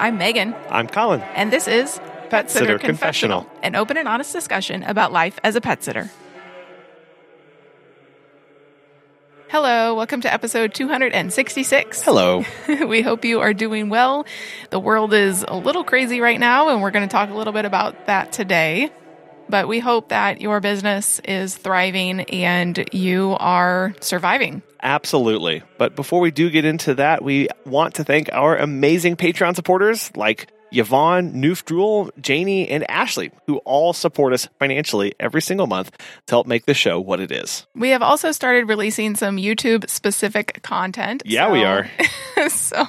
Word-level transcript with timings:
I'm 0.00 0.16
Megan, 0.16 0.54
I'm 0.70 0.86
Colin. 0.88 1.20
and 1.34 1.52
this 1.52 1.68
is 1.68 2.00
Pet 2.30 2.50
Sitter 2.50 2.78
Confessional. 2.78 3.46
an 3.62 3.76
open 3.76 3.98
and 3.98 4.08
honest 4.08 4.32
discussion 4.32 4.82
about 4.82 5.12
life 5.12 5.38
as 5.44 5.56
a 5.56 5.60
pet 5.60 5.84
sitter. 5.84 6.08
Hello, 9.50 9.94
welcome 9.94 10.22
to 10.22 10.32
episode 10.32 10.72
266. 10.72 12.02
Hello. 12.02 12.46
we 12.86 13.02
hope 13.02 13.26
you 13.26 13.40
are 13.40 13.52
doing 13.52 13.90
well. 13.90 14.24
The 14.70 14.80
world 14.80 15.12
is 15.12 15.44
a 15.46 15.56
little 15.56 15.84
crazy 15.84 16.22
right 16.22 16.40
now, 16.40 16.70
and 16.70 16.80
we're 16.80 16.92
going 16.92 17.06
to 17.06 17.12
talk 17.12 17.28
a 17.28 17.34
little 17.34 17.52
bit 17.52 17.66
about 17.66 18.06
that 18.06 18.32
today. 18.32 18.90
But 19.50 19.68
we 19.68 19.80
hope 19.80 20.08
that 20.08 20.40
your 20.40 20.60
business 20.60 21.20
is 21.24 21.56
thriving 21.56 22.20
and 22.22 22.88
you 22.92 23.36
are 23.38 23.94
surviving. 24.00 24.62
Absolutely. 24.82 25.62
But 25.76 25.96
before 25.96 26.20
we 26.20 26.30
do 26.30 26.50
get 26.50 26.64
into 26.64 26.94
that, 26.94 27.22
we 27.22 27.48
want 27.66 27.96
to 27.96 28.04
thank 28.04 28.32
our 28.32 28.56
amazing 28.56 29.16
Patreon 29.16 29.54
supporters 29.56 30.10
like 30.16 30.50
Yvonne, 30.72 31.32
Noofdrul, 31.32 32.10
Janie, 32.20 32.68
and 32.68 32.88
Ashley, 32.88 33.32
who 33.46 33.58
all 33.58 33.92
support 33.92 34.32
us 34.32 34.48
financially 34.58 35.14
every 35.18 35.42
single 35.42 35.66
month 35.66 35.90
to 36.26 36.34
help 36.34 36.46
make 36.46 36.66
the 36.66 36.74
show 36.74 37.00
what 37.00 37.20
it 37.20 37.32
is. 37.32 37.66
We 37.74 37.90
have 37.90 38.02
also 38.02 38.32
started 38.32 38.68
releasing 38.68 39.16
some 39.16 39.36
YouTube 39.36 39.90
specific 39.90 40.62
content. 40.62 41.22
Yeah, 41.26 41.50
we 41.50 41.64
are. 41.64 41.90
so 42.48 42.86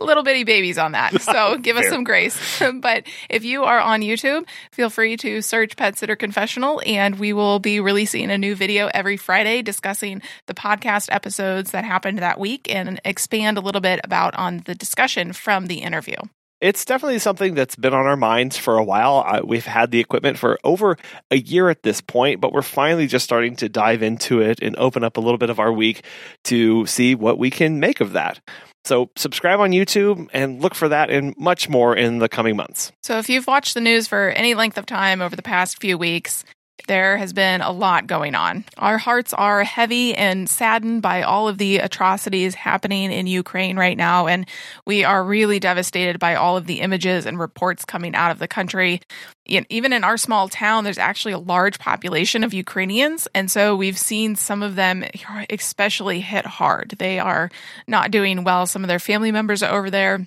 little 0.00 0.22
bitty 0.22 0.44
babies 0.44 0.78
on 0.78 0.92
that. 0.92 1.20
So 1.20 1.58
give 1.60 1.76
us 1.76 1.88
some 1.88 2.04
grace. 2.04 2.38
but 2.80 3.06
if 3.28 3.44
you 3.44 3.64
are 3.64 3.80
on 3.80 4.00
YouTube, 4.00 4.46
feel 4.72 4.90
free 4.90 5.16
to 5.18 5.42
search 5.42 5.76
Pet 5.76 5.96
Sitter 5.98 6.16
Confessional 6.16 6.82
and 6.84 7.18
we 7.18 7.32
will 7.32 7.58
be 7.58 7.80
releasing 7.80 8.30
a 8.30 8.38
new 8.38 8.54
video 8.54 8.88
every 8.92 9.16
Friday 9.16 9.62
discussing 9.62 10.22
the 10.46 10.54
podcast 10.54 11.08
episodes 11.10 11.70
that 11.70 11.84
happened 11.84 12.18
that 12.18 12.40
week 12.40 12.72
and 12.72 13.00
expand 13.04 13.58
a 13.58 13.60
little 13.60 13.80
bit 13.80 14.00
about 14.04 14.34
on 14.36 14.62
the 14.66 14.74
discussion 14.74 15.32
from 15.32 15.66
the 15.66 15.78
interview. 15.78 16.16
It's 16.60 16.86
definitely 16.86 17.18
something 17.18 17.54
that's 17.54 17.76
been 17.76 17.92
on 17.92 18.06
our 18.06 18.16
minds 18.16 18.56
for 18.56 18.78
a 18.78 18.84
while. 18.84 19.22
Uh, 19.26 19.42
we've 19.44 19.66
had 19.66 19.90
the 19.90 20.00
equipment 20.00 20.38
for 20.38 20.58
over 20.64 20.96
a 21.30 21.36
year 21.36 21.68
at 21.68 21.82
this 21.82 22.00
point, 22.00 22.40
but 22.40 22.50
we're 22.50 22.62
finally 22.62 23.06
just 23.06 23.24
starting 23.24 23.56
to 23.56 23.68
dive 23.68 24.02
into 24.02 24.40
it 24.40 24.60
and 24.62 24.74
open 24.76 25.04
up 25.04 25.18
a 25.18 25.20
little 25.20 25.36
bit 25.36 25.50
of 25.50 25.60
our 25.60 25.70
week 25.70 26.02
to 26.44 26.86
see 26.86 27.14
what 27.14 27.38
we 27.38 27.50
can 27.50 27.78
make 27.78 28.00
of 28.00 28.12
that. 28.12 28.40
So, 28.86 29.10
subscribe 29.16 29.58
on 29.58 29.72
YouTube 29.72 30.28
and 30.32 30.62
look 30.62 30.74
for 30.74 30.88
that 30.88 31.10
and 31.10 31.36
much 31.36 31.68
more 31.68 31.96
in 31.96 32.18
the 32.18 32.28
coming 32.28 32.54
months. 32.54 32.92
So 33.02 33.18
if 33.18 33.28
you've 33.28 33.46
watched 33.46 33.74
the 33.74 33.80
news 33.80 34.06
for 34.06 34.30
any 34.30 34.54
length 34.54 34.78
of 34.78 34.86
time 34.86 35.20
over 35.20 35.34
the 35.34 35.42
past 35.42 35.80
few 35.80 35.98
weeks, 35.98 36.44
there 36.88 37.16
has 37.16 37.32
been 37.32 37.62
a 37.62 37.72
lot 37.72 38.06
going 38.06 38.34
on. 38.34 38.64
Our 38.78 38.98
hearts 38.98 39.32
are 39.32 39.64
heavy 39.64 40.14
and 40.14 40.48
saddened 40.48 41.02
by 41.02 41.22
all 41.22 41.48
of 41.48 41.58
the 41.58 41.78
atrocities 41.78 42.54
happening 42.54 43.10
in 43.10 43.26
Ukraine 43.26 43.76
right 43.76 43.96
now. 43.96 44.26
And 44.26 44.46
we 44.86 45.02
are 45.02 45.24
really 45.24 45.58
devastated 45.58 46.18
by 46.18 46.36
all 46.36 46.56
of 46.56 46.66
the 46.66 46.80
images 46.80 47.26
and 47.26 47.38
reports 47.38 47.84
coming 47.84 48.14
out 48.14 48.30
of 48.30 48.38
the 48.38 48.46
country. 48.46 49.00
Even 49.46 49.92
in 49.92 50.04
our 50.04 50.16
small 50.16 50.48
town, 50.48 50.84
there's 50.84 50.98
actually 50.98 51.32
a 51.32 51.38
large 51.38 51.78
population 51.78 52.44
of 52.44 52.54
Ukrainians. 52.54 53.26
And 53.34 53.50
so 53.50 53.74
we've 53.74 53.98
seen 53.98 54.36
some 54.36 54.62
of 54.62 54.76
them 54.76 55.04
especially 55.50 56.20
hit 56.20 56.46
hard. 56.46 56.94
They 56.98 57.18
are 57.18 57.50
not 57.88 58.10
doing 58.10 58.44
well. 58.44 58.66
Some 58.66 58.84
of 58.84 58.88
their 58.88 58.98
family 58.98 59.32
members 59.32 59.62
are 59.62 59.76
over 59.76 59.90
there. 59.90 60.26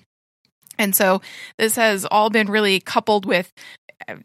And 0.78 0.96
so 0.96 1.20
this 1.58 1.76
has 1.76 2.06
all 2.06 2.30
been 2.30 2.46
really 2.46 2.80
coupled 2.80 3.26
with, 3.26 3.52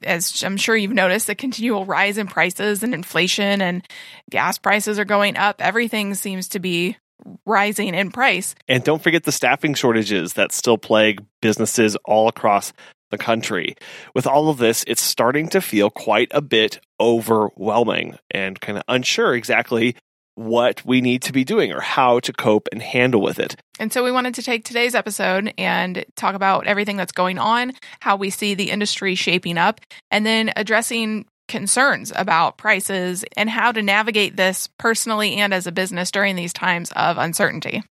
as 0.04 0.44
I'm 0.44 0.58
sure 0.58 0.76
you've 0.76 0.92
noticed, 0.92 1.28
the 1.28 1.36
continual 1.36 1.86
rise 1.86 2.18
in 2.18 2.28
prices 2.28 2.84
and 2.84 2.94
inflation 2.94 3.62
and 3.62 3.86
gas 4.30 4.58
prices 4.58 5.00
are 5.00 5.06
going 5.06 5.38
up. 5.38 5.62
Everything 5.62 6.14
seems 6.16 6.48
to 6.50 6.60
be 6.60 6.98
rising 7.46 7.94
in 7.96 8.12
price. 8.12 8.56
And 8.68 8.84
don't 8.84 9.02
forget 9.02 9.24
the 9.24 9.32
staffing 9.32 9.74
shortages 9.74 10.34
that 10.34 10.52
still 10.52 10.78
plague 10.78 11.24
businesses 11.42 11.96
all 12.06 12.28
across 12.28 12.74
the 13.12 13.18
country. 13.18 13.76
With 14.14 14.28
all 14.28 14.50
of 14.50 14.58
this, 14.58 14.84
it's 14.88 15.02
starting 15.02 15.48
to 15.50 15.62
feel 15.62 15.90
quite 15.90 16.30
a 16.32 16.42
bit 16.42 16.80
overwhelming 17.00 18.18
and 18.32 18.60
kind 18.60 18.78
of 18.78 18.84
unsure 18.88 19.36
exactly 19.36 19.96
what 20.36 20.86
we 20.86 21.02
need 21.02 21.22
to 21.24 21.34
be 21.34 21.44
doing 21.44 21.72
or 21.72 21.82
how 21.82 22.20
to 22.20 22.34
cope 22.34 22.68
and 22.72 22.82
handle 22.82 23.22
with 23.22 23.40
it. 23.40 23.56
And 23.80 23.92
so 23.92 24.04
we 24.04 24.12
wanted 24.12 24.36
to 24.36 24.44
take 24.44 24.64
today's 24.64 24.96
episode 24.96 25.54
and 25.58 26.06
talk 26.16 26.36
about 26.36 26.68
everything 26.68 26.98
that's 26.98 27.12
going 27.12 27.40
on, 27.40 27.74
how 28.02 28.16
we 28.16 28.30
see 28.30 28.54
the 28.54 28.70
industry 28.70 29.16
shaping 29.16 29.58
up, 29.58 29.82
and 30.12 30.26
then 30.26 30.52
addressing 30.56 31.26
concerns 31.48 32.12
about 32.16 32.58
prices 32.58 33.24
and 33.38 33.50
how 33.50 33.72
to 33.72 33.82
navigate 33.82 34.36
this 34.36 34.68
personally 34.78 35.36
and 35.36 35.54
as 35.54 35.68
a 35.68 35.72
business 35.72 36.12
during 36.12 36.36
these 36.36 36.54
times 36.54 36.92
of 36.96 37.18
uncertainty. 37.18 37.84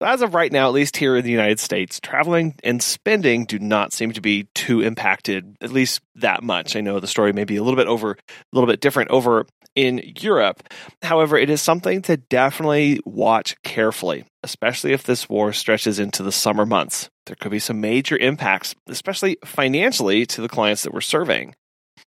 As 0.00 0.22
of 0.22 0.34
right 0.34 0.52
now, 0.52 0.66
at 0.66 0.74
least 0.74 0.96
here 0.96 1.16
in 1.16 1.24
the 1.24 1.30
United 1.30 1.60
States, 1.60 2.00
traveling 2.00 2.56
and 2.62 2.82
spending 2.82 3.46
do 3.46 3.58
not 3.58 3.92
seem 3.92 4.12
to 4.12 4.20
be 4.20 4.48
too 4.54 4.80
impacted, 4.80 5.56
at 5.60 5.70
least 5.70 6.00
that 6.16 6.42
much. 6.42 6.76
I 6.76 6.80
know 6.80 7.00
the 7.00 7.06
story 7.06 7.32
may 7.32 7.44
be 7.44 7.56
a 7.56 7.62
little 7.62 7.76
bit 7.76 7.86
over, 7.86 8.12
a 8.12 8.16
little 8.52 8.68
bit 8.68 8.80
different 8.80 9.10
over 9.10 9.46
in 9.74 10.14
Europe. 10.20 10.62
However, 11.02 11.36
it 11.36 11.50
is 11.50 11.60
something 11.60 12.02
to 12.02 12.16
definitely 12.16 13.00
watch 13.04 13.56
carefully, 13.62 14.24
especially 14.42 14.92
if 14.92 15.02
this 15.02 15.28
war 15.28 15.52
stretches 15.52 15.98
into 15.98 16.22
the 16.22 16.32
summer 16.32 16.66
months. 16.66 17.10
There 17.26 17.36
could 17.36 17.50
be 17.50 17.58
some 17.58 17.80
major 17.80 18.16
impacts, 18.16 18.74
especially 18.88 19.38
financially, 19.44 20.26
to 20.26 20.40
the 20.40 20.48
clients 20.48 20.82
that 20.82 20.92
we're 20.92 21.00
serving. 21.00 21.54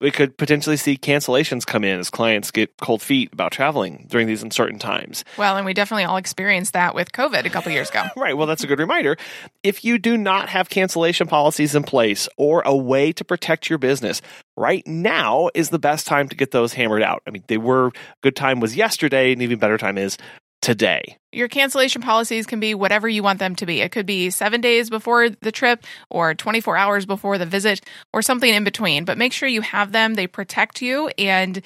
We 0.00 0.10
could 0.10 0.36
potentially 0.36 0.76
see 0.76 0.98
cancellations 0.98 1.64
come 1.64 1.82
in 1.82 1.98
as 1.98 2.10
clients 2.10 2.50
get 2.50 2.76
cold 2.78 3.00
feet 3.00 3.32
about 3.32 3.52
traveling 3.52 4.06
during 4.10 4.26
these 4.26 4.42
uncertain 4.42 4.78
times. 4.78 5.24
Well, 5.38 5.56
and 5.56 5.64
we 5.64 5.72
definitely 5.72 6.04
all 6.04 6.18
experienced 6.18 6.74
that 6.74 6.94
with 6.94 7.12
COVID 7.12 7.46
a 7.46 7.50
couple 7.50 7.72
years 7.72 7.90
ago. 7.90 8.04
Right. 8.16 8.36
Well, 8.36 8.46
that's 8.46 8.64
a 8.64 8.66
good 8.66 8.78
reminder. 8.78 9.16
If 9.62 9.84
you 9.84 9.98
do 9.98 10.16
not 10.16 10.48
have 10.48 10.70
cancellation 10.70 11.26
policies 11.26 11.74
in 11.74 11.82
place 11.82 12.28
or 12.36 12.62
a 12.62 12.74
way 12.74 13.12
to 13.12 13.24
protect 13.24 13.68
your 13.68 13.78
business, 13.78 14.22
right 14.56 14.84
now 14.86 15.50
is 15.54 15.68
the 15.68 15.78
best 15.78 16.06
time 16.06 16.28
to 16.30 16.36
get 16.36 16.50
those 16.50 16.72
hammered 16.72 17.02
out. 17.02 17.22
I 17.26 17.30
mean, 17.30 17.44
they 17.46 17.58
were 17.58 17.92
good 18.22 18.34
time 18.34 18.58
was 18.58 18.74
yesterday, 18.74 19.32
and 19.32 19.42
even 19.42 19.58
better 19.58 19.76
time 19.76 19.98
is 19.98 20.16
today. 20.62 21.16
Your 21.32 21.48
cancellation 21.48 22.02
policies 22.02 22.46
can 22.46 22.60
be 22.60 22.74
whatever 22.74 23.08
you 23.08 23.22
want 23.22 23.38
them 23.38 23.54
to 23.56 23.66
be. 23.66 23.80
It 23.80 23.92
could 23.92 24.06
be 24.06 24.30
seven 24.30 24.60
days 24.60 24.90
before 24.90 25.28
the 25.28 25.52
trip, 25.52 25.84
or 26.10 26.34
24 26.34 26.76
hours 26.76 27.06
before 27.06 27.38
the 27.38 27.46
visit, 27.46 27.82
or 28.12 28.22
something 28.22 28.52
in 28.52 28.64
between. 28.64 29.04
But 29.04 29.18
make 29.18 29.32
sure 29.32 29.48
you 29.48 29.60
have 29.60 29.92
them, 29.92 30.14
they 30.14 30.26
protect 30.26 30.82
you. 30.82 31.08
And 31.18 31.62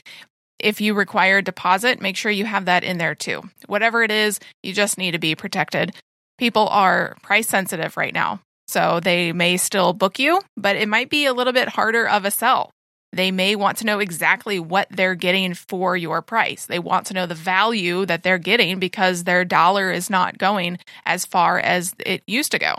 if 0.59 0.81
you 0.81 0.95
require 0.95 1.39
a 1.39 1.43
deposit, 1.43 2.01
make 2.01 2.17
sure 2.17 2.31
you 2.31 2.45
have 2.45 2.67
that 2.67 2.85
in 2.85 2.99
there 2.99 3.15
too. 3.15 3.43
Whatever 3.67 4.03
it 4.03 4.11
is, 4.11 4.41
you 4.63 4.73
just 4.73 4.99
need 4.99 5.13
to 5.13 5.19
be 5.19 5.35
protected. 5.35 5.95
People 6.39 6.69
are 6.69 7.17
price 7.23 7.49
sensitive 7.49 7.97
right 7.97 8.15
now. 8.15 8.41
So 8.69 9.01
they 9.01 9.33
may 9.33 9.57
still 9.57 9.93
book 9.93 10.19
you, 10.19 10.41
but 10.57 10.77
it 10.77 10.89
might 10.89 11.11
be 11.11 11.27
a 11.27 11.33
little 11.33 11.53
bit 11.53 11.69
harder 11.69 12.09
of 12.09 12.25
a 12.25 12.31
sell. 12.31 12.71
They 13.13 13.31
may 13.33 13.57
want 13.57 13.79
to 13.79 13.87
know 13.87 13.99
exactly 13.99 14.61
what 14.61 14.87
they're 14.91 15.17
getting 15.17 15.55
for 15.55 15.97
your 15.97 16.23
price. 16.23 16.67
They 16.67 16.79
want 16.79 17.07
to 17.07 17.15
know 17.15 17.27
the 17.27 17.35
value 17.35 18.07
that 18.07 18.23
they're 18.23 18.39
getting 18.39 18.79
because 18.79 19.25
their 19.25 19.45
dollar 19.45 19.91
is 19.91 20.09
not 20.09 20.39
going 20.39 20.79
as 21.05 21.25
far 21.25 21.59
as 21.59 21.95
it 21.99 22.23
used 22.27 22.53
to 22.53 22.59
go. 22.59 22.77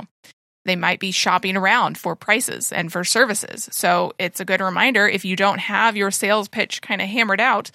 They 0.64 0.75
might 0.75 1.00
be 1.00 1.12
shopping 1.12 1.58
around 1.58 1.97
for 1.97 2.16
prices 2.16 2.72
and 2.72 2.91
for 2.91 3.03
services. 3.03 3.68
So 3.72 4.14
it's 4.20 4.40
a 4.40 4.46
good 4.46 4.62
reminder 4.62 5.08
if 5.08 5.25
you 5.25 5.36
don't 5.36 5.59
have 5.59 5.97
your 5.97 6.12
sales 6.12 6.47
pitch 6.47 6.81
kind 6.81 7.02
of 7.02 7.09
hammered 7.09 7.41
out, 7.41 7.72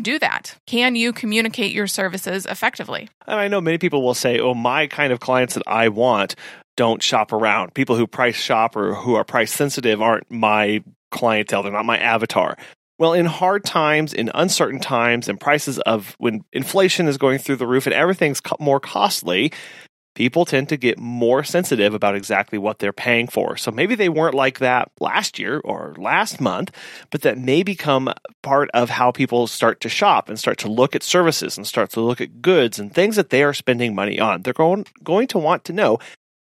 do 0.00 0.18
that. 0.18 0.56
Can 0.66 0.96
you 0.96 1.12
communicate 1.12 1.72
your 1.72 1.86
services 1.86 2.46
effectively? 2.46 3.08
And 3.26 3.38
I 3.38 3.48
know 3.48 3.60
many 3.60 3.78
people 3.78 4.02
will 4.02 4.14
say, 4.14 4.40
oh, 4.40 4.54
my 4.54 4.86
kind 4.86 5.12
of 5.12 5.20
clients 5.20 5.54
that 5.54 5.64
I 5.66 5.88
want 5.88 6.36
don't 6.76 7.02
shop 7.02 7.32
around. 7.32 7.74
People 7.74 7.96
who 7.96 8.06
price 8.06 8.36
shop 8.36 8.76
or 8.76 8.94
who 8.94 9.14
are 9.14 9.24
price 9.24 9.52
sensitive 9.52 10.00
aren't 10.00 10.30
my 10.30 10.82
clientele. 11.10 11.62
They're 11.62 11.72
not 11.72 11.84
my 11.84 11.98
avatar. 11.98 12.56
Well, 12.98 13.14
in 13.14 13.24
hard 13.24 13.64
times, 13.64 14.12
in 14.12 14.30
uncertain 14.34 14.78
times, 14.78 15.28
and 15.28 15.40
prices 15.40 15.78
of 15.80 16.14
when 16.18 16.44
inflation 16.52 17.08
is 17.08 17.16
going 17.16 17.38
through 17.38 17.56
the 17.56 17.66
roof 17.66 17.86
and 17.86 17.94
everything's 17.94 18.42
more 18.58 18.78
costly, 18.78 19.52
people 20.14 20.44
tend 20.44 20.68
to 20.68 20.76
get 20.76 20.98
more 20.98 21.42
sensitive 21.42 21.94
about 21.94 22.14
exactly 22.14 22.58
what 22.58 22.78
they're 22.78 22.92
paying 22.92 23.26
for. 23.26 23.56
So 23.56 23.70
maybe 23.70 23.94
they 23.94 24.10
weren't 24.10 24.34
like 24.34 24.58
that 24.58 24.90
last 25.00 25.38
year 25.38 25.60
or 25.64 25.94
last 25.96 26.42
month, 26.42 26.72
but 27.10 27.22
that 27.22 27.38
may 27.38 27.62
become 27.62 28.12
part 28.42 28.68
of 28.74 28.90
how 28.90 29.12
people 29.12 29.46
start 29.46 29.80
to 29.80 29.88
shop 29.88 30.28
and 30.28 30.38
start 30.38 30.58
to 30.58 30.68
look 30.68 30.94
at 30.94 31.02
services 31.02 31.56
and 31.56 31.66
start 31.66 31.90
to 31.92 32.00
look 32.02 32.20
at 32.20 32.42
goods 32.42 32.78
and 32.78 32.92
things 32.92 33.16
that 33.16 33.30
they 33.30 33.42
are 33.42 33.54
spending 33.54 33.94
money 33.94 34.20
on. 34.20 34.42
They're 34.42 34.52
going, 34.52 34.84
going 35.02 35.26
to 35.28 35.38
want 35.38 35.64
to 35.64 35.72
know 35.72 35.98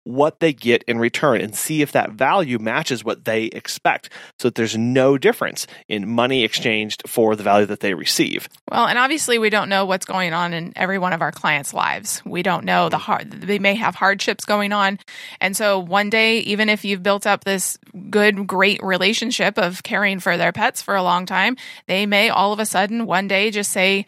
what 0.03 0.39
they 0.39 0.53
get 0.53 0.83
in 0.83 0.99
return 0.99 1.41
and 1.41 1.55
see 1.55 1.81
if 1.81 1.91
that 1.93 2.11
value 2.11 2.59
matches 2.59 3.03
what 3.03 3.25
they 3.25 3.45
expect 3.45 4.09
so 4.39 4.47
that 4.47 4.55
there's 4.55 4.77
no 4.77 5.17
difference 5.17 5.65
in 5.87 6.09
money 6.09 6.43
exchanged 6.43 7.03
for 7.07 7.35
the 7.35 7.43
value 7.43 7.65
that 7.65 7.79
they 7.79 7.93
receive. 7.93 8.49
Well, 8.69 8.85
and 8.85 8.99
obviously 8.99 9.39
we 9.39 9.49
don't 9.49 9.69
know 9.69 9.85
what's 9.85 10.05
going 10.05 10.33
on 10.33 10.53
in 10.53 10.73
every 10.75 10.99
one 10.99 11.13
of 11.13 11.21
our 11.21 11.31
clients' 11.31 11.73
lives. 11.73 12.21
We 12.25 12.43
don't 12.43 12.65
know 12.65 12.89
the 12.89 12.97
hard 12.97 13.31
they 13.31 13.59
may 13.59 13.75
have 13.75 13.95
hardships 13.95 14.45
going 14.45 14.73
on. 14.73 14.99
And 15.39 15.55
so 15.55 15.79
one 15.79 16.09
day 16.09 16.39
even 16.39 16.69
if 16.69 16.83
you've 16.83 17.03
built 17.03 17.25
up 17.25 17.43
this 17.43 17.77
good 18.09 18.47
great 18.47 18.81
relationship 18.83 19.57
of 19.57 19.83
caring 19.83 20.19
for 20.19 20.37
their 20.37 20.51
pets 20.51 20.81
for 20.81 20.95
a 20.95 21.03
long 21.03 21.25
time, 21.25 21.55
they 21.87 22.05
may 22.05 22.29
all 22.29 22.53
of 22.53 22.59
a 22.59 22.65
sudden 22.65 23.05
one 23.05 23.27
day 23.27 23.51
just 23.51 23.71
say 23.71 24.05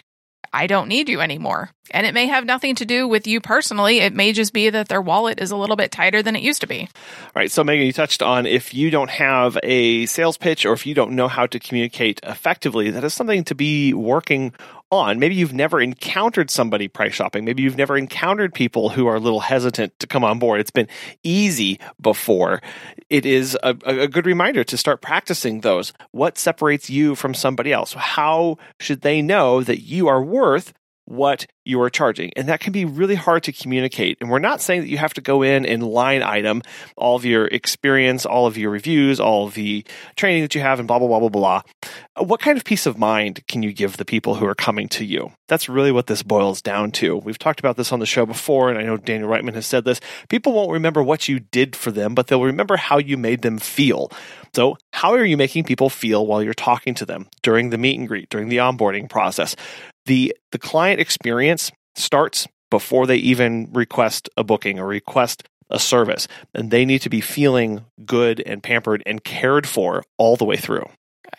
I 0.51 0.67
don't 0.67 0.87
need 0.87 1.09
you 1.09 1.19
anymore. 1.21 1.69
And 1.91 2.05
it 2.05 2.13
may 2.13 2.25
have 2.27 2.45
nothing 2.45 2.75
to 2.75 2.85
do 2.85 3.07
with 3.07 3.27
you 3.27 3.39
personally. 3.39 3.99
It 3.99 4.13
may 4.13 4.33
just 4.33 4.53
be 4.53 4.69
that 4.69 4.89
their 4.89 5.01
wallet 5.01 5.39
is 5.39 5.51
a 5.51 5.55
little 5.55 5.75
bit 5.75 5.91
tighter 5.91 6.23
than 6.23 6.35
it 6.35 6.41
used 6.41 6.61
to 6.61 6.67
be. 6.67 6.81
All 6.81 7.31
right. 7.35 7.51
So, 7.51 7.63
Megan, 7.63 7.85
you 7.85 7.93
touched 7.93 8.21
on 8.21 8.45
if 8.45 8.73
you 8.73 8.89
don't 8.89 9.09
have 9.09 9.57
a 9.61 10.05
sales 10.07 10.37
pitch 10.37 10.65
or 10.65 10.73
if 10.73 10.85
you 10.85 10.93
don't 10.93 11.11
know 11.11 11.27
how 11.27 11.45
to 11.45 11.59
communicate 11.59 12.19
effectively, 12.23 12.89
that 12.89 13.03
is 13.03 13.13
something 13.13 13.43
to 13.45 13.55
be 13.55 13.93
working 13.93 14.53
on. 14.91 15.19
Maybe 15.19 15.35
you've 15.35 15.53
never 15.53 15.81
encountered 15.81 16.49
somebody 16.49 16.87
price 16.87 17.13
shopping. 17.13 17.45
Maybe 17.45 17.63
you've 17.63 17.77
never 17.77 17.97
encountered 17.97 18.53
people 18.53 18.89
who 18.89 19.07
are 19.07 19.15
a 19.15 19.19
little 19.19 19.39
hesitant 19.39 19.97
to 19.99 20.07
come 20.07 20.23
on 20.23 20.39
board. 20.39 20.59
It's 20.59 20.71
been 20.71 20.87
easy 21.23 21.79
before. 22.01 22.61
It 23.09 23.25
is 23.25 23.57
a, 23.63 23.75
a 23.85 24.07
good 24.07 24.25
reminder 24.25 24.63
to 24.63 24.77
start 24.77 25.01
practicing 25.01 25.61
those. 25.61 25.93
What 26.11 26.37
separates 26.37 26.89
you 26.89 27.15
from 27.15 27.33
somebody 27.33 27.71
else? 27.73 27.93
How 27.93 28.57
should 28.79 29.01
they 29.01 29.21
know 29.21 29.61
that 29.63 29.81
you 29.81 30.07
are 30.07 30.23
worth 30.23 30.73
what 31.05 31.45
you 31.63 31.81
are 31.81 31.89
charging. 31.89 32.31
And 32.35 32.47
that 32.47 32.59
can 32.59 32.71
be 32.71 32.85
really 32.85 33.15
hard 33.15 33.43
to 33.43 33.51
communicate. 33.51 34.17
And 34.21 34.29
we're 34.29 34.39
not 34.39 34.61
saying 34.61 34.81
that 34.81 34.89
you 34.89 34.97
have 34.97 35.13
to 35.15 35.21
go 35.21 35.41
in 35.41 35.65
and 35.65 35.83
line 35.83 36.21
item 36.21 36.61
all 36.95 37.15
of 37.15 37.25
your 37.25 37.45
experience, 37.47 38.25
all 38.25 38.45
of 38.45 38.57
your 38.57 38.71
reviews, 38.71 39.19
all 39.19 39.47
of 39.47 39.55
the 39.55 39.83
training 40.15 40.43
that 40.43 40.55
you 40.55 40.61
have, 40.61 40.79
and 40.79 40.87
blah, 40.87 40.99
blah, 40.99 41.07
blah, 41.07 41.19
blah, 41.19 41.29
blah. 41.29 41.61
What 42.17 42.39
kind 42.39 42.57
of 42.57 42.63
peace 42.63 42.85
of 42.85 42.97
mind 42.97 43.45
can 43.47 43.63
you 43.63 43.73
give 43.73 43.97
the 43.97 44.05
people 44.05 44.35
who 44.35 44.45
are 44.45 44.55
coming 44.55 44.87
to 44.89 45.05
you? 45.05 45.31
That's 45.47 45.69
really 45.69 45.91
what 45.91 46.07
this 46.07 46.23
boils 46.23 46.61
down 46.61 46.91
to. 46.93 47.17
We've 47.17 47.37
talked 47.37 47.59
about 47.59 47.77
this 47.77 47.91
on 47.91 47.99
the 47.99 48.05
show 48.05 48.25
before, 48.25 48.69
and 48.69 48.79
I 48.79 48.83
know 48.83 48.97
Daniel 48.97 49.29
Reitman 49.29 49.53
has 49.55 49.67
said 49.67 49.85
this. 49.85 49.99
People 50.29 50.53
won't 50.53 50.71
remember 50.71 51.03
what 51.03 51.27
you 51.27 51.39
did 51.39 51.75
for 51.75 51.91
them, 51.91 52.15
but 52.15 52.27
they'll 52.27 52.43
remember 52.43 52.77
how 52.77 52.97
you 52.97 53.17
made 53.17 53.41
them 53.41 53.57
feel. 53.57 54.11
So, 54.53 54.77
how 54.93 55.11
are 55.13 55.25
you 55.25 55.37
making 55.37 55.65
people 55.65 55.89
feel 55.89 56.25
while 56.25 56.41
you're 56.41 56.53
talking 56.53 56.93
to 56.95 57.05
them 57.05 57.27
during 57.43 57.69
the 57.69 57.77
meet 57.77 57.99
and 57.99 58.07
greet, 58.07 58.29
during 58.29 58.49
the 58.49 58.57
onboarding 58.57 59.09
process? 59.09 59.55
The 60.05 60.35
the 60.51 60.57
client 60.57 60.99
experience 60.99 61.71
starts 61.95 62.47
before 62.69 63.07
they 63.07 63.17
even 63.17 63.69
request 63.71 64.29
a 64.37 64.43
booking 64.43 64.79
or 64.79 64.87
request 64.87 65.47
a 65.69 65.79
service 65.79 66.27
and 66.53 66.69
they 66.69 66.85
need 66.85 67.01
to 67.01 67.09
be 67.09 67.21
feeling 67.21 67.85
good 68.05 68.41
and 68.45 68.61
pampered 68.61 69.01
and 69.05 69.23
cared 69.23 69.67
for 69.67 70.03
all 70.17 70.35
the 70.35 70.45
way 70.45 70.57
through. 70.57 70.85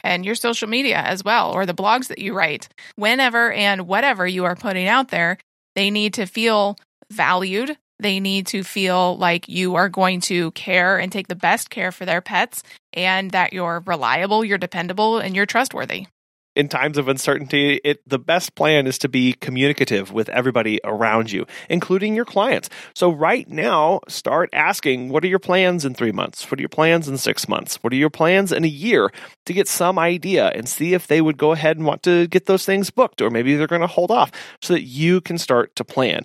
And 0.02 0.24
your 0.24 0.34
social 0.34 0.68
media 0.68 0.98
as 0.98 1.24
well 1.24 1.52
or 1.52 1.64
the 1.64 1.74
blogs 1.74 2.08
that 2.08 2.18
you 2.18 2.34
write. 2.34 2.68
Whenever 2.96 3.52
and 3.52 3.86
whatever 3.86 4.26
you 4.26 4.44
are 4.44 4.56
putting 4.56 4.88
out 4.88 5.08
there 5.08 5.38
they 5.74 5.90
need 5.90 6.14
to 6.14 6.26
feel 6.26 6.76
valued. 7.12 7.76
They 7.98 8.20
need 8.20 8.46
to 8.48 8.62
feel 8.62 9.16
like 9.16 9.48
you 9.48 9.76
are 9.76 9.88
going 9.88 10.20
to 10.22 10.50
care 10.52 10.98
and 10.98 11.10
take 11.10 11.28
the 11.28 11.34
best 11.34 11.70
care 11.70 11.92
for 11.92 12.04
their 12.04 12.20
pets 12.20 12.62
and 12.92 13.30
that 13.30 13.52
you're 13.52 13.82
reliable, 13.86 14.44
you're 14.44 14.58
dependable, 14.58 15.18
and 15.18 15.34
you're 15.34 15.46
trustworthy 15.46 16.06
in 16.56 16.68
times 16.68 16.98
of 16.98 17.08
uncertainty, 17.08 17.80
it 17.84 18.00
the 18.06 18.18
best 18.18 18.54
plan 18.54 18.86
is 18.86 18.98
to 18.98 19.08
be 19.08 19.34
communicative 19.34 20.12
with 20.12 20.28
everybody 20.30 20.80
around 20.82 21.30
you, 21.30 21.46
including 21.68 22.16
your 22.16 22.24
clients. 22.24 22.70
So 22.94 23.10
right 23.10 23.48
now, 23.48 24.00
start 24.08 24.48
asking, 24.52 25.10
what 25.10 25.22
are 25.22 25.28
your 25.28 25.38
plans 25.38 25.84
in 25.84 25.94
3 25.94 26.12
months? 26.12 26.50
What 26.50 26.58
are 26.58 26.62
your 26.62 26.68
plans 26.68 27.08
in 27.08 27.18
6 27.18 27.48
months? 27.48 27.76
What 27.82 27.92
are 27.92 27.96
your 27.96 28.10
plans 28.10 28.52
in 28.52 28.64
a 28.64 28.68
year 28.68 29.12
to 29.44 29.52
get 29.52 29.68
some 29.68 29.98
idea 29.98 30.48
and 30.48 30.68
see 30.68 30.94
if 30.94 31.06
they 31.06 31.20
would 31.20 31.36
go 31.36 31.52
ahead 31.52 31.76
and 31.76 31.86
want 31.86 32.02
to 32.04 32.26
get 32.28 32.46
those 32.46 32.64
things 32.64 32.90
booked 32.90 33.20
or 33.20 33.30
maybe 33.30 33.54
they're 33.54 33.66
going 33.66 33.80
to 33.82 33.86
hold 33.86 34.10
off 34.10 34.32
so 34.62 34.72
that 34.72 34.82
you 34.82 35.20
can 35.20 35.38
start 35.38 35.76
to 35.76 35.84
plan. 35.84 36.24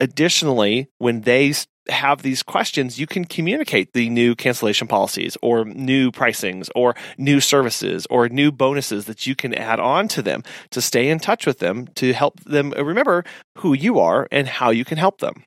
Additionally, 0.00 0.88
when 0.98 1.22
they 1.22 1.52
have 1.88 2.22
these 2.22 2.42
questions, 2.42 2.98
you 2.98 3.06
can 3.06 3.24
communicate 3.24 3.92
the 3.92 4.08
new 4.08 4.34
cancellation 4.34 4.86
policies 4.86 5.36
or 5.42 5.64
new 5.64 6.10
pricings 6.10 6.68
or 6.74 6.94
new 7.18 7.40
services 7.40 8.06
or 8.10 8.28
new 8.28 8.52
bonuses 8.52 9.06
that 9.06 9.26
you 9.26 9.34
can 9.34 9.54
add 9.54 9.80
on 9.80 10.08
to 10.08 10.22
them 10.22 10.42
to 10.70 10.80
stay 10.80 11.08
in 11.08 11.18
touch 11.18 11.46
with 11.46 11.58
them 11.58 11.86
to 11.94 12.12
help 12.12 12.40
them 12.40 12.70
remember 12.70 13.24
who 13.58 13.72
you 13.72 13.98
are 13.98 14.28
and 14.30 14.48
how 14.48 14.70
you 14.70 14.84
can 14.84 14.98
help 14.98 15.18
them. 15.18 15.44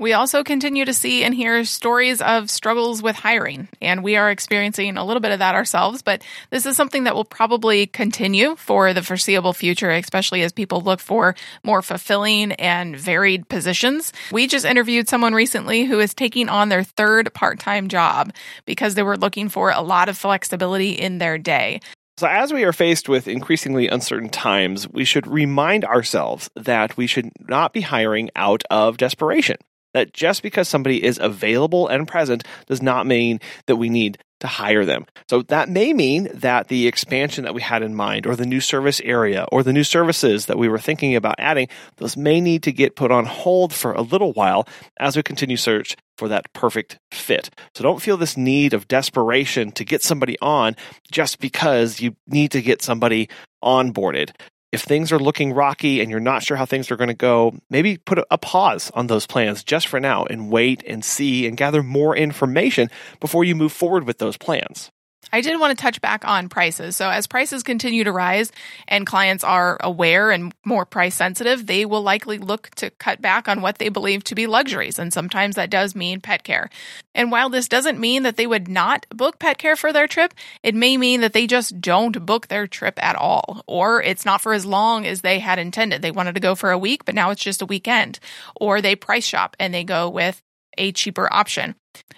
We 0.00 0.12
also 0.12 0.44
continue 0.44 0.84
to 0.84 0.94
see 0.94 1.24
and 1.24 1.34
hear 1.34 1.64
stories 1.64 2.22
of 2.22 2.50
struggles 2.50 3.02
with 3.02 3.16
hiring, 3.16 3.66
and 3.82 4.04
we 4.04 4.14
are 4.14 4.30
experiencing 4.30 4.96
a 4.96 5.04
little 5.04 5.20
bit 5.20 5.32
of 5.32 5.40
that 5.40 5.56
ourselves. 5.56 6.02
But 6.02 6.22
this 6.50 6.66
is 6.66 6.76
something 6.76 7.02
that 7.02 7.16
will 7.16 7.24
probably 7.24 7.88
continue 7.88 8.54
for 8.54 8.94
the 8.94 9.02
foreseeable 9.02 9.52
future, 9.52 9.90
especially 9.90 10.42
as 10.42 10.52
people 10.52 10.82
look 10.82 11.00
for 11.00 11.34
more 11.64 11.82
fulfilling 11.82 12.52
and 12.52 12.96
varied 12.96 13.48
positions. 13.48 14.12
We 14.30 14.46
just 14.46 14.64
interviewed 14.64 15.08
someone 15.08 15.34
recently 15.34 15.84
who 15.84 15.98
is 15.98 16.14
taking 16.14 16.48
on 16.48 16.68
their 16.68 16.84
third 16.84 17.34
part 17.34 17.58
time 17.58 17.88
job 17.88 18.32
because 18.66 18.94
they 18.94 19.02
were 19.02 19.16
looking 19.16 19.48
for 19.48 19.72
a 19.72 19.82
lot 19.82 20.08
of 20.08 20.16
flexibility 20.16 20.92
in 20.92 21.18
their 21.18 21.38
day. 21.38 21.80
So, 22.18 22.28
as 22.28 22.52
we 22.52 22.62
are 22.62 22.72
faced 22.72 23.08
with 23.08 23.26
increasingly 23.26 23.88
uncertain 23.88 24.28
times, 24.28 24.88
we 24.88 25.04
should 25.04 25.26
remind 25.26 25.84
ourselves 25.84 26.50
that 26.54 26.96
we 26.96 27.08
should 27.08 27.30
not 27.48 27.72
be 27.72 27.80
hiring 27.80 28.30
out 28.36 28.62
of 28.70 28.96
desperation 28.96 29.56
that 29.94 30.12
just 30.12 30.42
because 30.42 30.68
somebody 30.68 31.02
is 31.04 31.18
available 31.20 31.88
and 31.88 32.08
present 32.08 32.44
does 32.66 32.82
not 32.82 33.06
mean 33.06 33.40
that 33.66 33.76
we 33.76 33.88
need 33.88 34.18
to 34.40 34.46
hire 34.46 34.84
them. 34.84 35.04
So 35.28 35.42
that 35.42 35.68
may 35.68 35.92
mean 35.92 36.28
that 36.32 36.68
the 36.68 36.86
expansion 36.86 37.44
that 37.44 37.54
we 37.54 37.62
had 37.62 37.82
in 37.82 37.94
mind, 37.94 38.26
or 38.26 38.36
the 38.36 38.46
new 38.46 38.60
service 38.60 39.00
area, 39.00 39.46
or 39.50 39.62
the 39.62 39.72
new 39.72 39.84
services 39.84 40.46
that 40.46 40.58
we 40.58 40.68
were 40.68 40.78
thinking 40.78 41.16
about 41.16 41.34
adding, 41.38 41.68
those 41.96 42.16
may 42.16 42.40
need 42.40 42.62
to 42.62 42.72
get 42.72 42.96
put 42.96 43.10
on 43.10 43.24
hold 43.24 43.72
for 43.72 43.92
a 43.92 44.02
little 44.02 44.32
while 44.32 44.68
as 45.00 45.16
we 45.16 45.22
continue 45.22 45.56
search 45.56 45.96
for 46.16 46.28
that 46.28 46.52
perfect 46.52 46.98
fit. 47.10 47.50
So 47.74 47.82
don't 47.82 48.02
feel 48.02 48.16
this 48.16 48.36
need 48.36 48.74
of 48.74 48.88
desperation 48.88 49.72
to 49.72 49.84
get 49.84 50.02
somebody 50.02 50.36
on 50.40 50.76
just 51.10 51.40
because 51.40 52.00
you 52.00 52.14
need 52.26 52.52
to 52.52 52.62
get 52.62 52.82
somebody 52.82 53.28
onboarded 53.62 54.30
if 54.72 54.82
things 54.82 55.12
are 55.12 55.18
looking 55.18 55.52
rocky 55.52 56.00
and 56.00 56.10
you're 56.10 56.20
not 56.20 56.42
sure 56.42 56.56
how 56.56 56.66
things 56.66 56.90
are 56.90 56.96
going 56.96 57.08
to 57.08 57.14
go, 57.14 57.54
maybe 57.70 57.96
put 57.96 58.18
a, 58.30 58.38
pause 58.38 58.90
on 58.94 59.06
those 59.06 59.26
plans 59.26 59.64
just 59.64 59.88
for 59.88 59.98
now 60.00 60.24
and 60.24 60.50
wait 60.50 60.82
and 60.86 61.04
see 61.04 61.46
and 61.46 61.56
gather 61.56 61.82
more 61.82 62.16
information 62.16 62.90
before 63.20 63.44
you 63.44 63.54
move 63.54 63.72
forward 63.72 64.04
with 64.04 64.18
those 64.18 64.36
plans. 64.36 64.90
I 65.32 65.40
did 65.40 65.60
want 65.60 65.76
to 65.76 65.82
touch 65.82 66.00
back 66.00 66.26
on 66.26 66.48
prices. 66.48 66.96
So, 66.96 67.10
as 67.10 67.26
prices 67.26 67.62
continue 67.62 68.04
to 68.04 68.12
rise 68.12 68.50
and 68.86 69.06
clients 69.06 69.44
are 69.44 69.76
aware 69.80 70.30
and 70.30 70.54
more 70.64 70.86
price 70.86 71.14
sensitive, 71.14 71.66
they 71.66 71.84
will 71.84 72.02
likely 72.02 72.38
look 72.38 72.70
to 72.76 72.90
cut 72.90 73.20
back 73.20 73.48
on 73.48 73.60
what 73.60 73.78
they 73.78 73.88
believe 73.88 74.24
to 74.24 74.34
be 74.34 74.46
luxuries. 74.46 74.98
And 74.98 75.12
sometimes 75.12 75.56
that 75.56 75.70
does 75.70 75.94
mean 75.94 76.20
pet 76.20 76.44
care. 76.44 76.70
And 77.14 77.30
while 77.30 77.50
this 77.50 77.68
doesn't 77.68 78.00
mean 78.00 78.22
that 78.22 78.36
they 78.36 78.46
would 78.46 78.68
not 78.68 79.06
book 79.10 79.38
pet 79.38 79.58
care 79.58 79.76
for 79.76 79.92
their 79.92 80.06
trip, 80.06 80.32
it 80.62 80.74
may 80.74 80.96
mean 80.96 81.20
that 81.20 81.32
they 81.32 81.46
just 81.46 81.80
don't 81.80 82.24
book 82.24 82.48
their 82.48 82.66
trip 82.66 83.02
at 83.02 83.16
all. 83.16 83.62
Or 83.66 84.02
it's 84.02 84.24
not 84.24 84.40
for 84.40 84.54
as 84.54 84.64
long 84.64 85.06
as 85.06 85.20
they 85.20 85.40
had 85.40 85.58
intended. 85.58 86.00
They 86.00 86.10
wanted 86.10 86.36
to 86.36 86.40
go 86.40 86.54
for 86.54 86.70
a 86.70 86.78
week, 86.78 87.04
but 87.04 87.14
now 87.14 87.30
it's 87.30 87.42
just 87.42 87.62
a 87.62 87.66
weekend. 87.66 88.18
Or 88.56 88.80
they 88.80 88.96
price 88.96 89.26
shop 89.26 89.56
and 89.58 89.74
they 89.74 89.84
go 89.84 90.08
with 90.08 90.42
a 90.78 90.92
cheaper 90.92 91.32
option. 91.32 91.74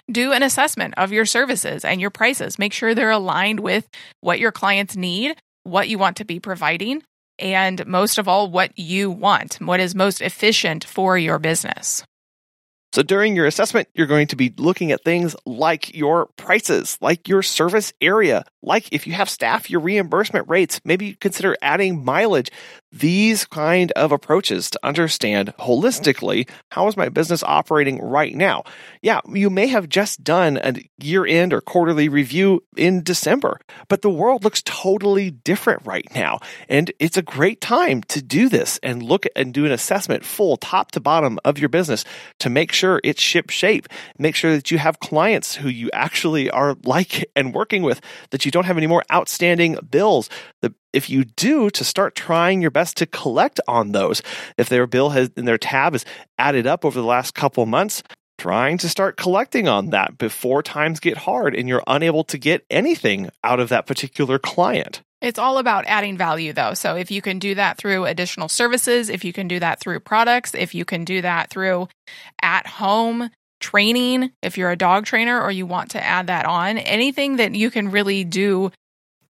Do 0.09 0.31
an 0.31 0.43
assessment 0.43 0.93
of 0.97 1.11
your 1.11 1.25
services 1.25 1.83
and 1.83 1.99
your 1.99 2.09
prices. 2.09 2.59
Make 2.59 2.73
sure 2.73 2.93
they're 2.93 3.09
aligned 3.09 3.59
with 3.59 3.89
what 4.21 4.39
your 4.39 4.51
clients 4.51 4.95
need, 4.95 5.35
what 5.63 5.89
you 5.89 5.97
want 5.97 6.17
to 6.17 6.25
be 6.25 6.39
providing, 6.39 7.03
and 7.39 7.85
most 7.87 8.17
of 8.17 8.27
all, 8.27 8.49
what 8.49 8.77
you 8.77 9.09
want, 9.09 9.55
what 9.55 9.79
is 9.79 9.95
most 9.95 10.21
efficient 10.21 10.83
for 10.83 11.17
your 11.17 11.39
business. 11.39 12.03
So 12.93 13.01
during 13.03 13.37
your 13.37 13.45
assessment, 13.45 13.87
you're 13.93 14.05
going 14.05 14.27
to 14.27 14.35
be 14.35 14.53
looking 14.57 14.91
at 14.91 15.05
things 15.05 15.33
like 15.45 15.95
your 15.95 16.25
prices, 16.35 16.97
like 16.99 17.29
your 17.29 17.41
service 17.41 17.93
area, 18.01 18.43
like 18.61 18.89
if 18.91 19.07
you 19.07 19.13
have 19.13 19.29
staff, 19.29 19.69
your 19.69 19.79
reimbursement 19.79 20.49
rates. 20.49 20.81
Maybe 20.83 21.13
consider 21.13 21.55
adding 21.61 22.03
mileage 22.03 22.51
these 22.91 23.45
kind 23.45 23.91
of 23.93 24.11
approaches 24.11 24.69
to 24.69 24.79
understand 24.83 25.53
holistically 25.59 26.49
how 26.69 26.87
is 26.87 26.97
my 26.97 27.09
business 27.09 27.43
operating 27.43 28.01
right 28.01 28.35
now. 28.35 28.63
Yeah, 29.01 29.21
you 29.29 29.49
may 29.49 29.67
have 29.67 29.87
just 29.87 30.23
done 30.23 30.57
a 30.57 30.73
year 30.99 31.25
end 31.25 31.53
or 31.53 31.61
quarterly 31.61 32.09
review 32.09 32.63
in 32.75 33.03
December, 33.03 33.59
but 33.87 34.01
the 34.01 34.09
world 34.09 34.43
looks 34.43 34.61
totally 34.63 35.31
different 35.31 35.85
right 35.85 36.07
now. 36.13 36.39
And 36.67 36.91
it's 36.99 37.17
a 37.17 37.21
great 37.21 37.61
time 37.61 38.03
to 38.03 38.21
do 38.21 38.49
this 38.49 38.79
and 38.83 39.01
look 39.01 39.25
and 39.35 39.53
do 39.53 39.65
an 39.65 39.71
assessment 39.71 40.25
full 40.25 40.57
top 40.57 40.91
to 40.91 40.99
bottom 40.99 41.39
of 41.45 41.57
your 41.57 41.69
business 41.69 42.03
to 42.39 42.49
make 42.49 42.71
sure 42.71 42.99
it's 43.03 43.21
ship 43.21 43.49
shape. 43.49 43.87
Make 44.17 44.35
sure 44.35 44.53
that 44.53 44.69
you 44.69 44.77
have 44.77 44.99
clients 44.99 45.55
who 45.55 45.69
you 45.69 45.89
actually 45.93 46.49
are 46.49 46.75
like 46.83 47.29
and 47.35 47.53
working 47.53 47.83
with, 47.83 48.01
that 48.31 48.45
you 48.45 48.51
don't 48.51 48.65
have 48.65 48.77
any 48.77 48.87
more 48.87 49.03
outstanding 49.11 49.77
bills. 49.89 50.29
The 50.61 50.73
if 50.93 51.09
you 51.09 51.23
do 51.23 51.69
to 51.69 51.83
start 51.83 52.15
trying 52.15 52.61
your 52.61 52.71
best 52.71 52.97
to 52.97 53.05
collect 53.05 53.59
on 53.67 53.91
those 53.91 54.21
if 54.57 54.69
their 54.69 54.87
bill 54.87 55.09
has 55.09 55.29
in 55.35 55.45
their 55.45 55.57
tab 55.57 55.95
is 55.95 56.05
added 56.37 56.67
up 56.67 56.85
over 56.85 56.99
the 56.99 57.07
last 57.07 57.33
couple 57.33 57.65
months 57.65 58.03
trying 58.37 58.77
to 58.77 58.89
start 58.89 59.17
collecting 59.17 59.67
on 59.67 59.91
that 59.91 60.17
before 60.17 60.63
times 60.63 60.99
get 60.99 61.17
hard 61.17 61.55
and 61.55 61.69
you're 61.69 61.83
unable 61.87 62.23
to 62.23 62.37
get 62.37 62.65
anything 62.69 63.29
out 63.43 63.59
of 63.59 63.69
that 63.69 63.85
particular 63.85 64.39
client 64.39 65.01
it's 65.21 65.37
all 65.37 65.59
about 65.59 65.85
adding 65.85 66.17
value 66.17 66.51
though. 66.51 66.73
So 66.73 66.95
if 66.95 67.11
you 67.11 67.21
can 67.21 67.37
do 67.37 67.55
that 67.55 67.77
through 67.77 68.05
additional 68.05 68.49
services, 68.49 69.07
if 69.07 69.23
you 69.23 69.31
can 69.31 69.47
do 69.47 69.59
that 69.59 69.79
through 69.79 69.99
products, 69.99 70.55
if 70.55 70.73
you 70.73 70.83
can 70.83 71.05
do 71.05 71.21
that 71.21 71.49
through 71.51 71.87
at 72.41 72.65
home 72.65 73.29
training, 73.59 74.31
if 74.41 74.57
you're 74.57 74.71
a 74.71 74.75
dog 74.75 75.05
trainer 75.05 75.39
or 75.39 75.51
you 75.51 75.67
want 75.67 75.91
to 75.91 76.03
add 76.03 76.27
that 76.27 76.45
on, 76.45 76.79
anything 76.79 77.35
that 77.37 77.53
you 77.53 77.69
can 77.69 77.91
really 77.91 78.23
do 78.23 78.71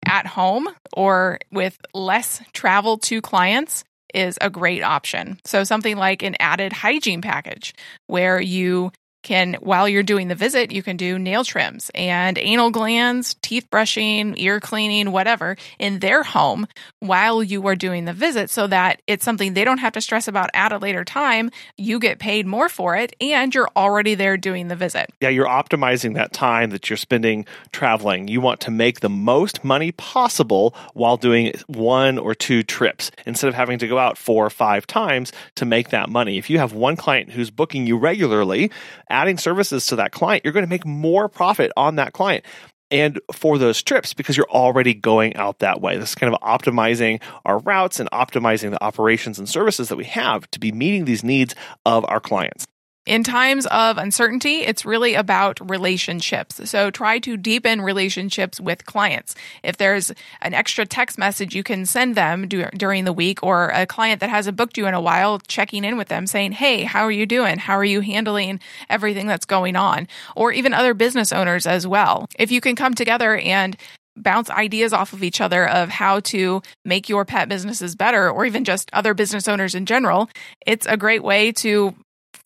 at 0.08 0.26
home 0.26 0.68
or 0.94 1.40
with 1.52 1.78
less 1.94 2.42
travel 2.54 2.98
to 3.00 3.22
clients 3.22 3.84
is 4.14 4.38
a 4.42 4.50
great 4.50 4.84
option. 4.84 5.40
So, 5.46 5.64
something 5.64 5.98
like 5.98 6.24
an 6.24 6.36
added 6.40 6.74
hygiene 6.74 7.22
package 7.22 7.74
where 8.08 8.40
you 8.40 8.92
can 9.28 9.56
while 9.60 9.90
you're 9.90 10.04
doing 10.04 10.30
the 10.30 10.36
visit 10.36 10.72
you 10.72 10.82
can 10.82 10.96
do 10.96 11.20
nail 11.20 11.44
trims 11.44 11.92
and 11.94 12.38
anal 12.38 12.72
glands 12.72 13.36
teeth 13.42 13.70
brushing 13.70 14.38
ear 14.38 14.60
cleaning 14.60 15.12
whatever 15.12 15.58
in 15.80 16.00
their 16.00 16.24
home 16.24 16.66
while 17.00 17.44
you 17.44 17.68
are 17.68 17.76
doing 17.76 18.06
the 18.06 18.14
visit 18.14 18.50
so 18.50 18.68
that 18.68 19.02
it's 19.06 19.26
something 19.26 19.54
they 19.54 19.64
don't 19.64 19.80
have 19.80 19.94
to 19.94 20.02
stress 20.02 20.28
about 20.28 20.50
at 20.54 20.72
a 20.72 20.78
later 20.78 21.04
time. 21.04 21.52
You 21.78 22.00
get 22.00 22.20
paid 22.20 22.46
more 22.48 22.70
for 22.70 22.96
it 22.96 23.16
and 23.20 23.54
you're 23.54 23.70
already 23.76 24.16
there 24.16 24.38
doing 24.38 24.68
the 24.68 24.76
visit. 24.76 25.10
Yeah 25.22 25.30
you're 25.30 25.46
optimizing 25.46 26.16
that 26.16 26.34
time 26.34 26.70
that 26.70 26.90
you're 26.90 26.98
spending 26.98 27.46
traveling. 27.72 28.28
You 28.28 28.42
want 28.42 28.62
to 28.62 28.72
make 28.72 29.02
the 29.02 29.10
most 29.10 29.64
money 29.64 29.92
possible 29.92 30.74
while 30.94 31.18
doing 31.18 31.54
one 31.68 32.18
or 32.18 32.34
two 32.34 32.64
trips 32.64 33.12
instead 33.26 33.50
of 33.50 33.56
having 33.56 33.80
to 33.80 33.88
go 33.88 33.98
out 33.98 34.18
four 34.18 34.46
or 34.46 34.50
five 34.50 34.88
times 34.88 35.32
to 35.56 35.66
make 35.66 35.90
that 35.90 36.10
money. 36.10 36.38
If 36.38 36.50
you 36.50 36.60
have 36.60 36.74
one 36.74 36.96
client 36.96 37.32
who's 37.32 37.52
booking 37.52 37.86
you 37.88 37.98
regularly 37.98 38.72
adding 39.18 39.40
services 39.40 39.88
to 39.88 39.96
that 39.96 40.12
client, 40.12 40.46
you're 40.46 40.54
going 40.54 40.66
to 40.66 40.70
make 40.70 40.86
more 40.86 41.28
profit 41.28 41.72
on 41.76 41.96
that 41.96 42.14
client 42.14 42.46
and 42.92 43.20
for 43.34 43.58
those 43.58 43.82
trips 43.82 44.14
because 44.14 44.38
you're 44.38 44.50
already 44.50 44.94
going 44.94 45.36
out 45.36 45.60
that 45.60 45.82
way. 45.82 45.98
This 45.98 46.10
is 46.10 46.16
kind 46.16 46.34
of 46.34 46.40
optimizing 46.42 47.20
our 47.44 47.58
routes 47.58 48.00
and 48.00 48.10
optimizing 48.12 48.70
the 48.70 48.82
operations 48.84 49.40
and 49.40 49.50
services 49.50 49.90
that 49.90 49.96
we 49.96 50.06
have 50.06 50.50
to 50.52 50.60
be 50.60 50.72
meeting 50.72 51.06
these 51.06 51.24
needs 51.24 51.56
of 51.84 52.06
our 52.08 52.20
clients. 52.20 52.68
In 53.08 53.24
times 53.24 53.66
of 53.68 53.98
uncertainty, 53.98 54.64
it's 54.64 54.86
really 54.86 55.14
about 55.14 55.62
relationships. 55.70 56.70
So 56.70 56.92
try 56.92 57.20
to 57.20 57.38
deepen 57.38 57.80
relationships 57.80 58.60
with 58.60 58.86
clients. 58.86 59.34
If 59.64 59.78
there's 59.78 60.12
an 60.42 60.54
extra 60.54 60.86
text 60.86 61.18
message 61.18 61.56
you 61.56 61.64
can 61.64 61.86
send 61.86 62.16
them 62.16 62.50
do, 62.50 62.66
during 62.76 63.06
the 63.06 63.14
week 63.14 63.42
or 63.42 63.70
a 63.70 63.86
client 63.86 64.20
that 64.20 64.30
hasn't 64.30 64.58
booked 64.58 64.78
you 64.78 64.88
in 64.88 64.94
a 64.94 65.00
while, 65.00 65.40
checking 65.48 65.86
in 65.86 65.96
with 65.96 66.10
them 66.10 66.28
saying, 66.28 66.52
Hey, 66.52 66.84
how 66.84 67.04
are 67.04 67.12
you 67.12 67.26
doing? 67.26 67.60
How 67.60 67.78
are 67.78 67.86
you 67.86 68.02
handling 68.02 68.60
everything 68.90 69.26
that's 69.26 69.46
going 69.46 69.78
on? 69.78 70.10
Or 70.36 70.52
even 70.52 70.74
other 70.74 70.94
business 70.94 71.32
owners 71.32 71.66
as 71.66 71.88
well. 71.88 72.28
If 72.38 72.52
you 72.52 72.60
can 72.60 72.76
come 72.76 72.94
together 72.94 73.38
and 73.38 73.78
bounce 74.18 74.50
ideas 74.50 74.92
off 74.92 75.14
of 75.14 75.24
each 75.24 75.40
other 75.40 75.66
of 75.66 75.88
how 75.88 76.20
to 76.20 76.62
make 76.84 77.08
your 77.08 77.24
pet 77.24 77.48
businesses 77.48 77.96
better 77.96 78.30
or 78.30 78.46
even 78.46 78.66
just 78.66 78.90
other 78.92 79.14
business 79.14 79.48
owners 79.48 79.76
in 79.76 79.86
general, 79.86 80.30
it's 80.66 80.86
a 80.88 80.98
great 80.98 81.24
way 81.24 81.54
to 81.54 81.96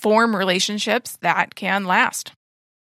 form 0.02 0.36
relationships 0.36 1.18
that 1.22 1.56
can 1.56 1.86
last. 1.86 2.34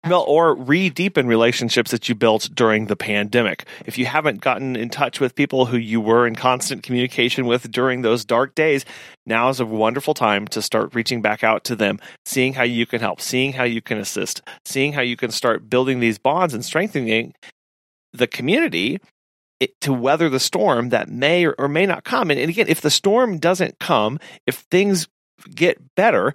Well, 0.08 0.24
or 0.28 0.54
re 0.54 0.92
deepen 0.92 1.26
relationships 1.26 1.90
that 1.90 2.08
you 2.08 2.14
built 2.14 2.50
during 2.54 2.86
the 2.86 2.96
pandemic. 2.96 3.66
If 3.88 3.98
you 3.98 4.06
haven't 4.06 4.40
gotten 4.40 4.76
in 4.76 4.90
touch 4.90 5.20
with 5.20 5.34
people 5.34 5.66
who 5.66 5.78
you 5.78 6.00
were 6.00 6.28
in 6.28 6.36
constant 6.36 6.84
communication 6.84 7.48
with 7.48 7.72
during 7.72 8.04
those 8.04 8.24
dark 8.24 8.54
days, 8.54 8.86
now 9.26 9.50
is 9.50 9.60
a 9.60 9.66
wonderful 9.66 10.14
time 10.14 10.48
to 10.50 10.62
start 10.62 10.94
reaching 10.94 11.24
back 11.24 11.44
out 11.44 11.64
to 11.64 11.76
them, 11.76 12.00
seeing 12.24 12.54
how 12.54 12.62
you 12.62 12.86
can 12.86 13.00
help, 13.00 13.20
seeing 13.20 13.54
how 13.54 13.64
you 13.64 13.82
can 13.82 13.98
assist, 13.98 14.44
seeing 14.64 14.94
how 14.94 15.02
you 15.02 15.18
can 15.18 15.32
start 15.32 15.72
building 15.72 16.00
these 16.00 16.20
bonds 16.20 16.54
and 16.54 16.64
strengthening 16.64 17.34
the 18.14 18.28
community 18.28 19.00
to 19.82 19.92
weather 19.92 20.30
the 20.30 20.40
storm 20.40 20.90
that 20.90 21.10
may 21.10 21.48
or 21.48 21.68
may 21.68 21.88
not 21.88 22.04
come. 22.04 22.30
And 22.30 22.40
again, 22.40 22.68
if 22.68 22.82
the 22.82 22.92
storm 22.92 23.40
doesn't 23.40 23.80
come, 23.80 24.20
if 24.46 24.58
things 24.70 25.08
get 25.56 25.96
better, 25.96 26.34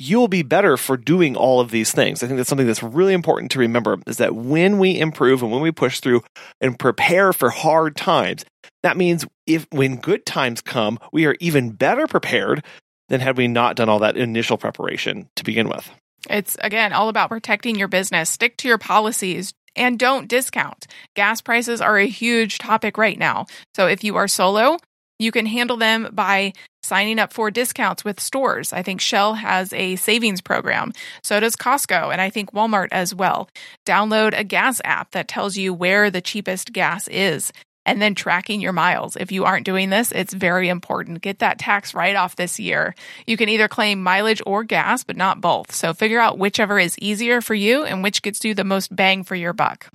you'll 0.00 0.28
be 0.28 0.42
better 0.42 0.78
for 0.78 0.96
doing 0.96 1.36
all 1.36 1.60
of 1.60 1.70
these 1.70 1.92
things. 1.92 2.22
I 2.22 2.26
think 2.26 2.38
that's 2.38 2.48
something 2.48 2.66
that's 2.66 2.82
really 2.82 3.12
important 3.12 3.50
to 3.52 3.58
remember 3.58 3.98
is 4.06 4.16
that 4.16 4.34
when 4.34 4.78
we 4.78 4.98
improve 4.98 5.42
and 5.42 5.52
when 5.52 5.60
we 5.60 5.70
push 5.70 6.00
through 6.00 6.22
and 6.60 6.78
prepare 6.78 7.34
for 7.34 7.50
hard 7.50 7.96
times, 7.96 8.46
that 8.82 8.96
means 8.96 9.26
if 9.46 9.66
when 9.70 9.96
good 9.96 10.24
times 10.24 10.62
come, 10.62 10.98
we 11.12 11.26
are 11.26 11.36
even 11.38 11.72
better 11.72 12.06
prepared 12.06 12.64
than 13.10 13.20
had 13.20 13.36
we 13.36 13.46
not 13.46 13.76
done 13.76 13.90
all 13.90 13.98
that 13.98 14.16
initial 14.16 14.56
preparation 14.56 15.28
to 15.36 15.44
begin 15.44 15.68
with. 15.68 15.90
It's 16.30 16.56
again 16.62 16.94
all 16.94 17.10
about 17.10 17.28
protecting 17.28 17.76
your 17.76 17.88
business. 17.88 18.30
Stick 18.30 18.56
to 18.58 18.68
your 18.68 18.78
policies. 18.78 19.52
And 19.76 20.00
don't 20.00 20.26
discount. 20.26 20.88
Gas 21.14 21.40
prices 21.40 21.80
are 21.80 21.96
a 21.96 22.06
huge 22.06 22.58
topic 22.58 22.98
right 22.98 23.16
now. 23.16 23.46
So 23.76 23.86
if 23.86 24.02
you 24.02 24.16
are 24.16 24.26
solo, 24.26 24.78
you 25.20 25.30
can 25.30 25.46
handle 25.46 25.76
them 25.76 26.08
by 26.12 26.54
signing 26.82 27.18
up 27.18 27.32
for 27.32 27.50
discounts 27.50 28.04
with 28.04 28.18
stores. 28.18 28.72
I 28.72 28.82
think 28.82 29.00
Shell 29.00 29.34
has 29.34 29.72
a 29.72 29.96
savings 29.96 30.40
program. 30.40 30.92
So 31.22 31.38
does 31.38 31.56
Costco, 31.56 32.10
and 32.10 32.20
I 32.20 32.30
think 32.30 32.52
Walmart 32.52 32.88
as 32.90 33.14
well. 33.14 33.48
Download 33.86 34.36
a 34.36 34.44
gas 34.44 34.80
app 34.82 35.10
that 35.12 35.28
tells 35.28 35.56
you 35.56 35.74
where 35.74 36.10
the 36.10 36.22
cheapest 36.22 36.72
gas 36.72 37.06
is. 37.08 37.52
And 37.86 38.00
then 38.00 38.14
tracking 38.14 38.60
your 38.60 38.72
miles. 38.72 39.16
If 39.16 39.32
you 39.32 39.44
aren't 39.44 39.64
doing 39.64 39.90
this, 39.90 40.12
it's 40.12 40.34
very 40.34 40.68
important. 40.68 41.22
Get 41.22 41.38
that 41.40 41.58
tax 41.58 41.94
write 41.94 42.14
off 42.14 42.36
this 42.36 42.60
year. 42.60 42.94
You 43.26 43.36
can 43.36 43.48
either 43.48 43.68
claim 43.68 44.02
mileage 44.02 44.42
or 44.46 44.64
gas, 44.64 45.02
but 45.02 45.16
not 45.16 45.40
both. 45.40 45.74
So 45.74 45.94
figure 45.94 46.20
out 46.20 46.38
whichever 46.38 46.78
is 46.78 46.98
easier 46.98 47.40
for 47.40 47.54
you 47.54 47.84
and 47.84 48.02
which 48.02 48.22
gets 48.22 48.44
you 48.44 48.54
the 48.54 48.64
most 48.64 48.94
bang 48.94 49.24
for 49.24 49.34
your 49.34 49.54
buck 49.54 49.90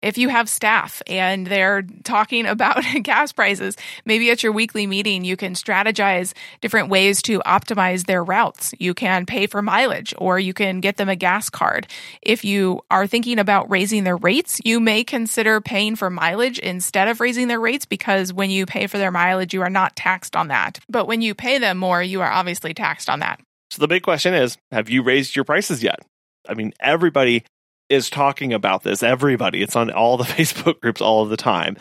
if 0.00 0.16
you 0.16 0.28
have 0.28 0.48
staff 0.48 1.02
and 1.06 1.46
they're 1.46 1.82
talking 2.04 2.46
about 2.46 2.82
gas 3.02 3.32
prices, 3.32 3.76
maybe 4.04 4.30
at 4.30 4.42
your 4.42 4.52
weekly 4.52 4.86
meeting, 4.86 5.24
you 5.24 5.36
can 5.36 5.54
strategize 5.54 6.32
different 6.60 6.88
ways 6.88 7.22
to 7.22 7.40
optimize 7.40 8.06
their 8.06 8.22
routes. 8.22 8.74
You 8.78 8.94
can 8.94 9.26
pay 9.26 9.46
for 9.46 9.62
mileage 9.62 10.14
or 10.18 10.38
you 10.38 10.54
can 10.54 10.80
get 10.80 10.96
them 10.96 11.08
a 11.08 11.16
gas 11.16 11.50
card. 11.50 11.86
If 12.22 12.44
you 12.44 12.80
are 12.90 13.06
thinking 13.06 13.38
about 13.38 13.70
raising 13.70 14.04
their 14.04 14.16
rates, 14.16 14.60
you 14.64 14.80
may 14.80 15.04
consider 15.04 15.60
paying 15.60 15.96
for 15.96 16.10
mileage 16.10 16.58
instead 16.58 17.08
of 17.08 17.20
raising 17.20 17.48
their 17.48 17.60
rates 17.60 17.86
because 17.86 18.32
when 18.32 18.50
you 18.50 18.66
pay 18.66 18.86
for 18.86 18.98
their 18.98 19.12
mileage, 19.12 19.54
you 19.54 19.62
are 19.62 19.70
not 19.70 19.96
taxed 19.96 20.36
on 20.36 20.48
that. 20.48 20.78
But 20.88 21.06
when 21.06 21.22
you 21.22 21.34
pay 21.34 21.58
them 21.58 21.78
more, 21.78 22.02
you 22.02 22.20
are 22.20 22.30
obviously 22.30 22.74
taxed 22.74 23.08
on 23.08 23.20
that. 23.20 23.40
So 23.70 23.80
the 23.80 23.88
big 23.88 24.02
question 24.02 24.34
is 24.34 24.56
have 24.70 24.88
you 24.88 25.02
raised 25.02 25.36
your 25.36 25.44
prices 25.44 25.82
yet? 25.82 26.00
I 26.48 26.54
mean, 26.54 26.72
everybody 26.80 27.44
is 27.88 28.10
talking 28.10 28.52
about 28.52 28.82
this. 28.82 29.02
Everybody, 29.02 29.62
it's 29.62 29.76
on 29.76 29.90
all 29.90 30.16
the 30.16 30.24
Facebook 30.38 30.80
groups 30.80 31.00
all 31.00 31.22
of 31.22 31.30
the 31.30 31.36
time. 31.36 31.76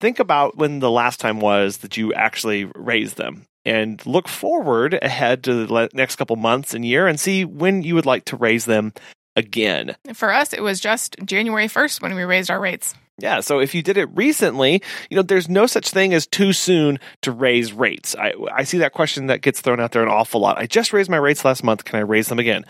Think 0.00 0.18
about 0.18 0.56
when 0.56 0.80
the 0.80 0.90
last 0.90 1.20
time 1.20 1.40
was 1.40 1.78
that 1.78 1.96
you 1.96 2.12
actually 2.12 2.70
raised 2.74 3.16
them 3.16 3.46
and 3.64 4.04
look 4.06 4.28
forward 4.28 4.98
ahead 5.02 5.42
to 5.44 5.66
the 5.66 5.88
next 5.94 6.16
couple 6.16 6.36
months 6.36 6.74
and 6.74 6.84
year 6.84 7.06
and 7.06 7.18
see 7.18 7.44
when 7.44 7.82
you 7.82 7.94
would 7.94 8.06
like 8.06 8.26
to 8.26 8.36
raise 8.36 8.66
them 8.66 8.92
again. 9.34 9.96
For 10.14 10.32
us, 10.32 10.52
it 10.52 10.62
was 10.62 10.80
just 10.80 11.16
January 11.24 11.66
1st 11.66 12.02
when 12.02 12.14
we 12.14 12.22
raised 12.24 12.50
our 12.50 12.60
rates. 12.60 12.94
Yeah, 13.18 13.40
so 13.40 13.60
if 13.60 13.74
you 13.74 13.82
did 13.82 13.96
it 13.96 14.14
recently, 14.14 14.82
you 15.08 15.16
know, 15.16 15.22
there's 15.22 15.48
no 15.48 15.66
such 15.66 15.90
thing 15.90 16.12
as 16.12 16.26
too 16.26 16.52
soon 16.52 16.98
to 17.22 17.32
raise 17.32 17.72
rates. 17.72 18.14
I, 18.14 18.34
I 18.52 18.64
see 18.64 18.78
that 18.78 18.92
question 18.92 19.28
that 19.28 19.40
gets 19.40 19.62
thrown 19.62 19.80
out 19.80 19.92
there 19.92 20.02
an 20.02 20.08
awful 20.08 20.40
lot. 20.40 20.58
I 20.58 20.66
just 20.66 20.92
raised 20.92 21.08
my 21.08 21.16
rates 21.16 21.44
last 21.44 21.64
month. 21.64 21.84
Can 21.84 21.98
I 21.98 22.02
raise 22.02 22.28
them 22.28 22.38
again? 22.38 22.64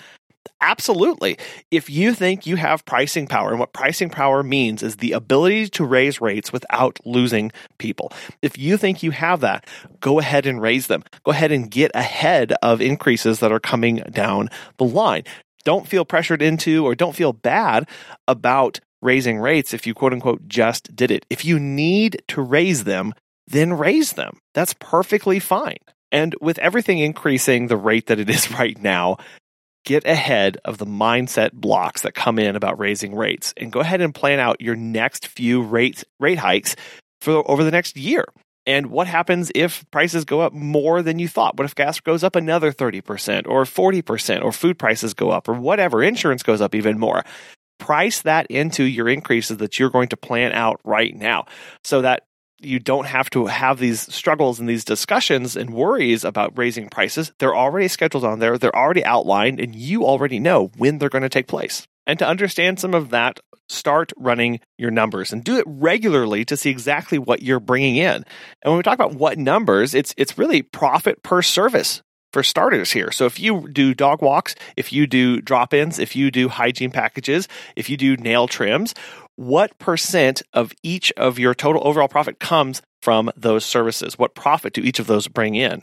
Absolutely. 0.61 1.39
If 1.71 1.89
you 1.91 2.15
think 2.15 2.47
you 2.47 2.57
have 2.57 2.85
pricing 2.85 3.27
power, 3.27 3.51
and 3.51 3.59
what 3.59 3.73
pricing 3.73 4.11
power 4.11 4.43
means 4.43 4.83
is 4.83 4.97
the 4.97 5.13
ability 5.13 5.69
to 5.71 5.85
raise 5.85 6.21
rates 6.21 6.53
without 6.53 6.99
losing 7.05 7.53
people. 7.79 8.13
If 8.43 8.59
you 8.59 8.77
think 8.77 9.03
you 9.03 9.11
have 9.11 9.41
that, 9.41 9.67
go 10.01 10.19
ahead 10.19 10.47
and 10.47 10.61
raise 10.61 10.87
them. 10.87 11.03
Go 11.25 11.33
ahead 11.33 11.53
and 11.53 11.71
get 11.71 11.91
ahead 11.95 12.53
of 12.63 12.81
increases 12.81 13.41
that 13.41 13.53
are 13.53 13.61
coming 13.61 13.97
down 14.11 14.49
the 14.77 14.85
line. 14.85 15.25
Don't 15.65 15.89
feel 15.89 16.05
pressured 16.05 16.43
into 16.43 16.87
or 16.87 16.95
don't 16.95 17.17
feel 17.17 17.33
bad 17.33 17.89
about 18.29 18.81
raising 19.03 19.39
rates 19.39 19.75
if 19.75 19.87
you 19.87 19.95
quote 19.95 20.13
unquote 20.13 20.47
just 20.49 20.95
did 20.95 21.11
it. 21.11 21.27
If 21.31 21.45
you 21.45 21.59
need 21.59 22.23
to 22.29 22.43
raise 22.43 22.85
them, 22.85 23.15
then 23.47 23.73
raise 23.73 24.13
them. 24.13 24.39
That's 24.55 24.75
perfectly 24.75 25.39
fine. 25.39 25.79
And 26.13 26.35
with 26.41 26.59
everything 26.59 26.99
increasing 26.99 27.67
the 27.67 27.77
rate 27.77 28.07
that 28.07 28.19
it 28.19 28.31
is 28.31 28.51
right 28.59 28.81
now, 28.81 29.19
get 29.87 30.05
ahead 30.05 30.59
of 30.67 30.77
the 30.77 30.85
mindset 30.85 31.53
blocks 31.53 32.03
that 32.03 32.15
come 32.15 32.39
in 32.39 32.57
about 32.57 32.79
raising 32.79 33.15
rates 33.15 33.55
and 33.57 33.73
go 33.73 33.81
ahead 33.81 34.03
and 34.03 34.15
plan 34.15 34.39
out 34.39 34.61
your 34.61 34.77
next 34.77 35.29
few 35.29 35.63
rate 35.63 36.05
rate 36.21 36.39
hikes 36.39 36.77
for 37.23 37.49
over 37.51 37.65
the 37.65 37.71
next 37.71 37.97
year. 37.97 38.27
And 38.67 38.87
what 38.87 39.07
happens 39.07 39.53
if 39.55 39.89
prices 39.93 40.25
go 40.25 40.41
up 40.41 40.53
more 40.53 41.01
than 41.01 41.21
you 41.21 41.29
thought? 41.29 41.57
What 41.57 41.65
if 41.67 41.77
gas 41.77 42.01
goes 42.01 42.25
up 42.25 42.35
another 42.35 42.73
30% 42.73 43.47
or 43.47 43.63
40% 43.65 44.43
or 44.43 44.51
food 44.51 44.77
prices 44.77 45.15
go 45.15 45.31
up 45.31 45.49
or 45.49 45.55
whatever, 45.55 46.03
insurance 46.03 46.43
goes 46.43 46.61
up 46.61 46.75
even 46.75 46.99
more? 46.99 47.25
Price 47.79 48.23
that 48.23 48.49
into 48.49 48.83
your 48.83 49.09
increases 49.09 49.59
that 49.59 49.79
you're 49.79 49.91
going 49.91 50.09
to 50.09 50.17
plan 50.17 50.51
out 50.51 50.81
right 50.83 51.15
now 51.15 51.47
so 51.85 52.03
that 52.03 52.25
you 52.61 52.79
don't 52.79 53.07
have 53.07 53.29
to 53.31 53.47
have 53.47 53.79
these 53.79 54.13
struggles 54.15 54.59
and 54.61 54.69
these 54.69 54.85
discussions 54.85 55.57
and 55.57 55.71
worries 55.71 56.25
about 56.25 56.57
raising 56.57 56.89
prices. 56.89 57.33
They're 57.39 57.57
already 57.57 57.89
scheduled 57.89 58.25
on 58.25 58.39
there, 58.39 58.59
they're 58.59 58.77
already 58.77 59.05
outlined, 59.05 59.61
and 59.61 59.75
you 59.75 60.05
already 60.05 60.39
know 60.39 60.71
when 60.77 60.99
they're 60.99 61.09
going 61.09 61.23
to 61.23 61.29
take 61.29 61.49
place. 61.49 61.87
And 62.07 62.19
to 62.21 62.27
understand 62.27 62.79
some 62.79 62.95
of 62.95 63.11
that, 63.11 63.41
start 63.69 64.13
running 64.17 64.61
your 64.79 64.91
numbers 64.93 65.33
and 65.33 65.43
do 65.43 65.59
it 65.59 65.65
regularly 65.67 66.45
to 66.45 66.57
see 66.57 66.71
exactly 66.71 67.19
what 67.19 67.43
you're 67.43 67.61
bringing 67.61 67.97
in. 67.97 68.15
And 68.15 68.25
when 68.63 68.77
we 68.77 68.83
talk 68.83 68.95
about 68.95 69.15
what 69.15 69.39
numbers, 69.39 69.95
it's 69.95 70.15
it's 70.17 70.39
really 70.39 70.63
profit 70.63 71.23
per 71.23 71.43
service 71.43 72.03
for 72.33 72.43
starters 72.43 72.93
here. 72.93 73.11
So 73.11 73.27
if 73.27 73.41
you 73.41 73.69
do 73.69 73.95
dog 73.95 74.23
walks, 74.23 74.55
if 74.77 74.93
you 74.93 75.07
do 75.07 75.41
drop 75.41 75.73
ins, 75.73 75.99
if 75.99 76.15
you 76.15 76.31
do 76.31 76.49
hygiene 76.49 76.91
packages, 76.91 77.49
if 77.77 77.89
you 77.89 77.97
do 77.97 78.17
nail 78.17 78.47
trims, 78.47 78.95
what 79.37 79.79
percent 79.79 80.43
of 80.53 80.73
each 80.83 81.13
of 81.13 81.39
your 81.39 81.55
total 81.55 81.87
overall 81.87 82.09
profit 82.09 82.41
comes 82.41 82.83
from 83.01 83.31
those 83.37 83.65
services? 83.65 84.19
What 84.19 84.35
profit 84.35 84.73
do 84.73 84.81
each 84.81 84.99
of 84.99 85.07
those 85.07 85.29
bring 85.29 85.55
in? 85.55 85.83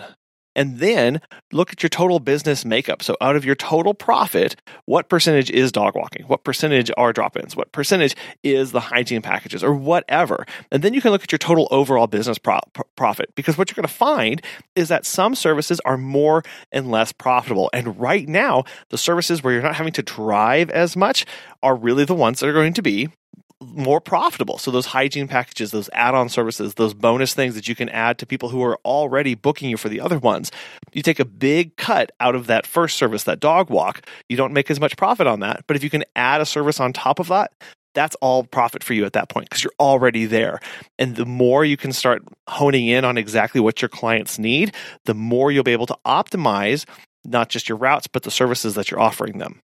And 0.55 0.79
then 0.79 1.19
look 1.51 1.71
at 1.71 1.81
your 1.81 1.89
total 1.89 2.19
business 2.19 2.63
makeup. 2.63 3.01
So, 3.01 3.17
out 3.21 3.35
of 3.35 3.43
your 3.43 3.55
total 3.55 3.93
profit, 3.93 4.55
what 4.85 5.09
percentage 5.09 5.49
is 5.49 5.71
dog 5.71 5.95
walking? 5.95 6.25
What 6.27 6.43
percentage 6.43 6.91
are 6.95 7.11
drop 7.11 7.37
ins? 7.37 7.55
What 7.55 7.71
percentage 7.71 8.15
is 8.43 8.71
the 8.71 8.79
hygiene 8.79 9.23
packages 9.23 9.63
or 9.63 9.73
whatever? 9.73 10.45
And 10.71 10.83
then 10.83 10.93
you 10.93 11.01
can 11.01 11.11
look 11.11 11.23
at 11.23 11.31
your 11.31 11.39
total 11.39 11.67
overall 11.71 12.05
business 12.07 12.37
pro- 12.37 12.59
profit 12.95 13.33
because 13.35 13.57
what 13.57 13.69
you're 13.69 13.75
going 13.75 13.87
to 13.87 13.93
find 13.93 14.41
is 14.75 14.89
that 14.89 15.05
some 15.05 15.33
services 15.33 15.81
are 15.85 15.97
more 15.97 16.43
and 16.71 16.91
less 16.91 17.11
profitable. 17.11 17.69
And 17.73 17.99
right 17.99 18.27
now, 18.27 18.63
the 18.89 18.97
services 18.97 19.43
where 19.43 19.53
you're 19.53 19.63
not 19.63 19.75
having 19.75 19.93
to 19.93 20.03
drive 20.03 20.69
as 20.69 20.95
much 20.95 21.25
are 21.63 21.75
really 21.75 22.05
the 22.05 22.13
ones 22.13 22.39
that 22.39 22.49
are 22.49 22.53
going 22.53 22.73
to 22.73 22.83
be 22.83 23.09
more 23.63 24.01
profitable. 24.01 24.57
So 24.57 24.71
those 24.71 24.85
hygiene 24.85 25.27
packages, 25.27 25.71
those 25.71 25.89
add-on 25.93 26.29
services, 26.29 26.75
those 26.75 26.93
bonus 26.93 27.33
things 27.33 27.55
that 27.55 27.67
you 27.67 27.75
can 27.75 27.89
add 27.89 28.17
to 28.19 28.25
people 28.25 28.49
who 28.49 28.63
are 28.63 28.77
already 28.85 29.35
booking 29.35 29.69
you 29.69 29.77
for 29.77 29.89
the 29.89 30.01
other 30.01 30.19
ones. 30.19 30.51
You 30.93 31.01
take 31.01 31.19
a 31.19 31.25
big 31.25 31.75
cut 31.77 32.11
out 32.19 32.35
of 32.35 32.47
that 32.47 32.67
first 32.67 32.97
service, 32.97 33.23
that 33.23 33.39
dog 33.39 33.69
walk. 33.69 34.05
You 34.29 34.37
don't 34.37 34.53
make 34.53 34.69
as 34.69 34.79
much 34.79 34.97
profit 34.97 35.27
on 35.27 35.39
that, 35.41 35.63
but 35.67 35.75
if 35.75 35.83
you 35.83 35.89
can 35.89 36.03
add 36.15 36.41
a 36.41 36.45
service 36.45 36.79
on 36.79 36.93
top 36.93 37.19
of 37.19 37.27
that, 37.29 37.51
that's 37.93 38.15
all 38.21 38.43
profit 38.43 38.83
for 38.83 38.93
you 38.93 39.05
at 39.05 39.13
that 39.13 39.29
point 39.29 39.49
because 39.49 39.63
you're 39.63 39.73
already 39.79 40.25
there. 40.25 40.59
And 40.97 41.15
the 41.15 41.25
more 41.25 41.63
you 41.63 41.77
can 41.77 41.93
start 41.93 42.23
honing 42.47 42.87
in 42.87 43.05
on 43.05 43.17
exactly 43.17 43.61
what 43.61 43.81
your 43.81 43.89
clients 43.89 44.39
need, 44.39 44.73
the 45.05 45.13
more 45.13 45.51
you'll 45.51 45.63
be 45.63 45.73
able 45.73 45.85
to 45.87 45.97
optimize 46.05 46.85
not 47.25 47.49
just 47.49 47.69
your 47.69 47.77
routes, 47.77 48.07
but 48.07 48.23
the 48.23 48.31
services 48.31 48.75
that 48.75 48.91
you're 48.91 48.99
offering 48.99 49.37
them. 49.37 49.61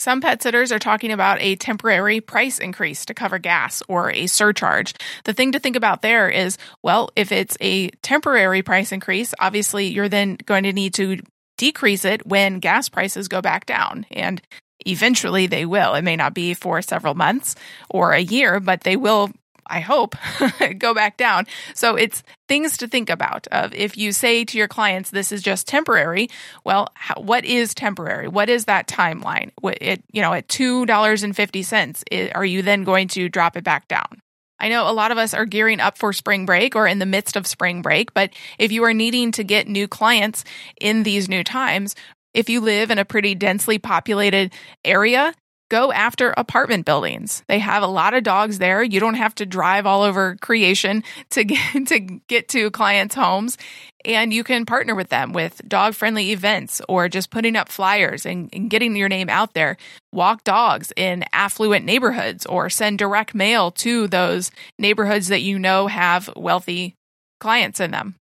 Some 0.00 0.20
pet 0.20 0.42
sitters 0.42 0.70
are 0.70 0.78
talking 0.78 1.10
about 1.10 1.40
a 1.40 1.56
temporary 1.56 2.20
price 2.20 2.60
increase 2.60 3.04
to 3.06 3.14
cover 3.14 3.38
gas 3.38 3.82
or 3.88 4.12
a 4.12 4.28
surcharge. 4.28 4.94
The 5.24 5.32
thing 5.32 5.52
to 5.52 5.58
think 5.58 5.74
about 5.74 6.02
there 6.02 6.28
is 6.28 6.56
well, 6.82 7.10
if 7.16 7.32
it's 7.32 7.56
a 7.60 7.88
temporary 8.02 8.62
price 8.62 8.92
increase, 8.92 9.34
obviously 9.40 9.88
you're 9.88 10.08
then 10.08 10.36
going 10.46 10.62
to 10.64 10.72
need 10.72 10.94
to 10.94 11.18
decrease 11.56 12.04
it 12.04 12.24
when 12.24 12.60
gas 12.60 12.88
prices 12.88 13.26
go 13.26 13.42
back 13.42 13.66
down. 13.66 14.06
And 14.12 14.40
eventually 14.86 15.48
they 15.48 15.66
will. 15.66 15.94
It 15.94 16.02
may 16.02 16.14
not 16.14 16.32
be 16.32 16.54
for 16.54 16.80
several 16.80 17.14
months 17.14 17.56
or 17.90 18.12
a 18.12 18.20
year, 18.20 18.60
but 18.60 18.82
they 18.82 18.96
will 18.96 19.30
I 19.68 19.80
hope, 19.80 20.14
go 20.78 20.94
back 20.94 21.16
down. 21.16 21.46
So 21.74 21.96
it's 21.96 22.22
things 22.48 22.76
to 22.78 22.88
think 22.88 23.10
about. 23.10 23.46
Of 23.48 23.74
if 23.74 23.96
you 23.96 24.12
say 24.12 24.44
to 24.44 24.58
your 24.58 24.68
clients, 24.68 25.10
"This 25.10 25.32
is 25.32 25.42
just 25.42 25.66
temporary," 25.66 26.28
well, 26.64 26.88
how, 26.94 27.20
what 27.20 27.44
is 27.44 27.74
temporary? 27.74 28.28
What 28.28 28.48
is 28.48 28.66
that 28.66 28.86
timeline? 28.86 29.50
It, 29.62 30.02
you 30.12 30.22
know, 30.22 30.32
at 30.32 30.48
two 30.48 30.86
dollars 30.86 31.22
and 31.22 31.34
fifty 31.34 31.62
cents, 31.62 32.04
are 32.34 32.44
you 32.44 32.62
then 32.62 32.84
going 32.84 33.08
to 33.08 33.28
drop 33.28 33.56
it 33.56 33.64
back 33.64 33.88
down? 33.88 34.20
I 34.60 34.68
know 34.68 34.90
a 34.90 34.92
lot 34.92 35.12
of 35.12 35.18
us 35.18 35.34
are 35.34 35.44
gearing 35.44 35.80
up 35.80 35.96
for 35.98 36.12
spring 36.12 36.44
break 36.44 36.74
or 36.74 36.86
in 36.86 36.98
the 36.98 37.06
midst 37.06 37.36
of 37.36 37.46
spring 37.46 37.82
break, 37.82 38.12
but 38.12 38.30
if 38.58 38.72
you 38.72 38.82
are 38.84 38.94
needing 38.94 39.32
to 39.32 39.44
get 39.44 39.68
new 39.68 39.86
clients 39.86 40.44
in 40.80 41.04
these 41.04 41.28
new 41.28 41.44
times, 41.44 41.94
if 42.34 42.48
you 42.48 42.60
live 42.60 42.90
in 42.90 42.98
a 42.98 43.04
pretty 43.04 43.34
densely 43.34 43.78
populated 43.78 44.52
area, 44.84 45.32
go 45.68 45.92
after 45.92 46.34
apartment 46.36 46.84
buildings. 46.84 47.42
They 47.46 47.58
have 47.58 47.82
a 47.82 47.88
lot 47.88 48.14
of 48.14 48.24
dogs 48.24 48.58
there. 48.58 48.82
You 48.82 49.00
don't 49.00 49.14
have 49.14 49.34
to 49.36 49.46
drive 49.46 49.86
all 49.86 50.02
over 50.02 50.36
creation 50.36 51.04
to 51.30 51.44
get 51.44 51.86
to 51.88 52.00
get 52.00 52.48
to 52.50 52.70
clients' 52.70 53.14
homes. 53.14 53.58
And 54.04 54.32
you 54.32 54.44
can 54.44 54.64
partner 54.64 54.94
with 54.94 55.08
them 55.08 55.32
with 55.32 55.60
dog 55.66 55.94
friendly 55.94 56.30
events 56.30 56.80
or 56.88 57.08
just 57.08 57.30
putting 57.30 57.56
up 57.56 57.68
flyers 57.68 58.24
and, 58.24 58.48
and, 58.52 58.70
getting 58.70 58.94
your 58.94 59.08
name 59.08 59.28
out 59.28 59.54
there. 59.54 59.76
Walk 60.12 60.44
dogs 60.44 60.92
in 60.96 61.24
affluent 61.32 61.84
neighborhoods 61.84 62.46
or 62.46 62.70
send 62.70 62.98
direct 62.98 63.34
mail 63.34 63.72
to 63.72 64.06
those 64.06 64.52
neighborhoods 64.78 65.28
that 65.28 65.42
you 65.42 65.58
know 65.58 65.88
have 65.88 66.30
wealthy 66.36 66.94
clients 67.40 67.80
in 67.80 67.90
them. 67.90 68.14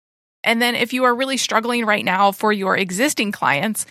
And 0.45 0.61
then 0.61 0.75
if 0.75 0.93
you 0.93 1.03
are 1.03 1.15
really 1.15 1.37
struggling 1.37 1.85
right 1.85 2.05
now 2.05 2.31
for 2.31 2.53
your 2.53 2.77
existing 2.77 3.33
clients, 3.33 3.85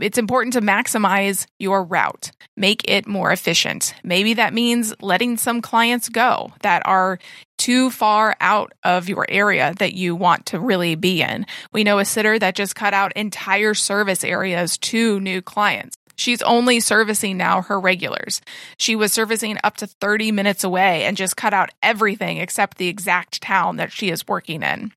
it's 0.00 0.18
important 0.18 0.52
to 0.52 0.60
maximize 0.60 1.46
your 1.58 1.82
route, 1.82 2.30
make 2.56 2.88
it 2.88 3.06
more 3.06 3.32
efficient. 3.32 3.94
Maybe 4.04 4.34
that 4.34 4.54
means 4.54 4.94
letting 5.00 5.36
some 5.38 5.62
clients 5.62 6.08
go 6.08 6.52
that 6.60 6.82
are 6.84 7.18
too 7.56 7.90
far 7.90 8.36
out 8.40 8.72
of 8.82 9.08
your 9.08 9.24
area 9.28 9.74
that 9.78 9.94
you 9.94 10.14
want 10.14 10.46
to 10.46 10.60
really 10.60 10.94
be 10.94 11.22
in. 11.22 11.46
We 11.72 11.84
know 11.84 11.98
a 11.98 12.04
sitter 12.04 12.38
that 12.38 12.54
just 12.54 12.76
cut 12.76 12.92
out 12.92 13.12
entire 13.14 13.74
service 13.74 14.24
areas 14.24 14.76
to 14.78 15.18
new 15.20 15.40
clients. 15.40 15.96
She's 16.16 16.42
only 16.42 16.80
servicing 16.80 17.36
now 17.36 17.62
her 17.62 17.80
regulars. 17.80 18.40
She 18.76 18.94
was 18.94 19.12
servicing 19.12 19.58
up 19.64 19.78
to 19.78 19.86
30 19.86 20.32
minutes 20.32 20.64
away 20.64 21.04
and 21.04 21.16
just 21.16 21.36
cut 21.36 21.54
out 21.54 21.70
everything 21.82 22.38
except 22.38 22.78
the 22.78 22.88
exact 22.88 23.42
town 23.42 23.76
that 23.76 23.90
she 23.90 24.10
is 24.10 24.28
working 24.28 24.62
in. 24.62 24.92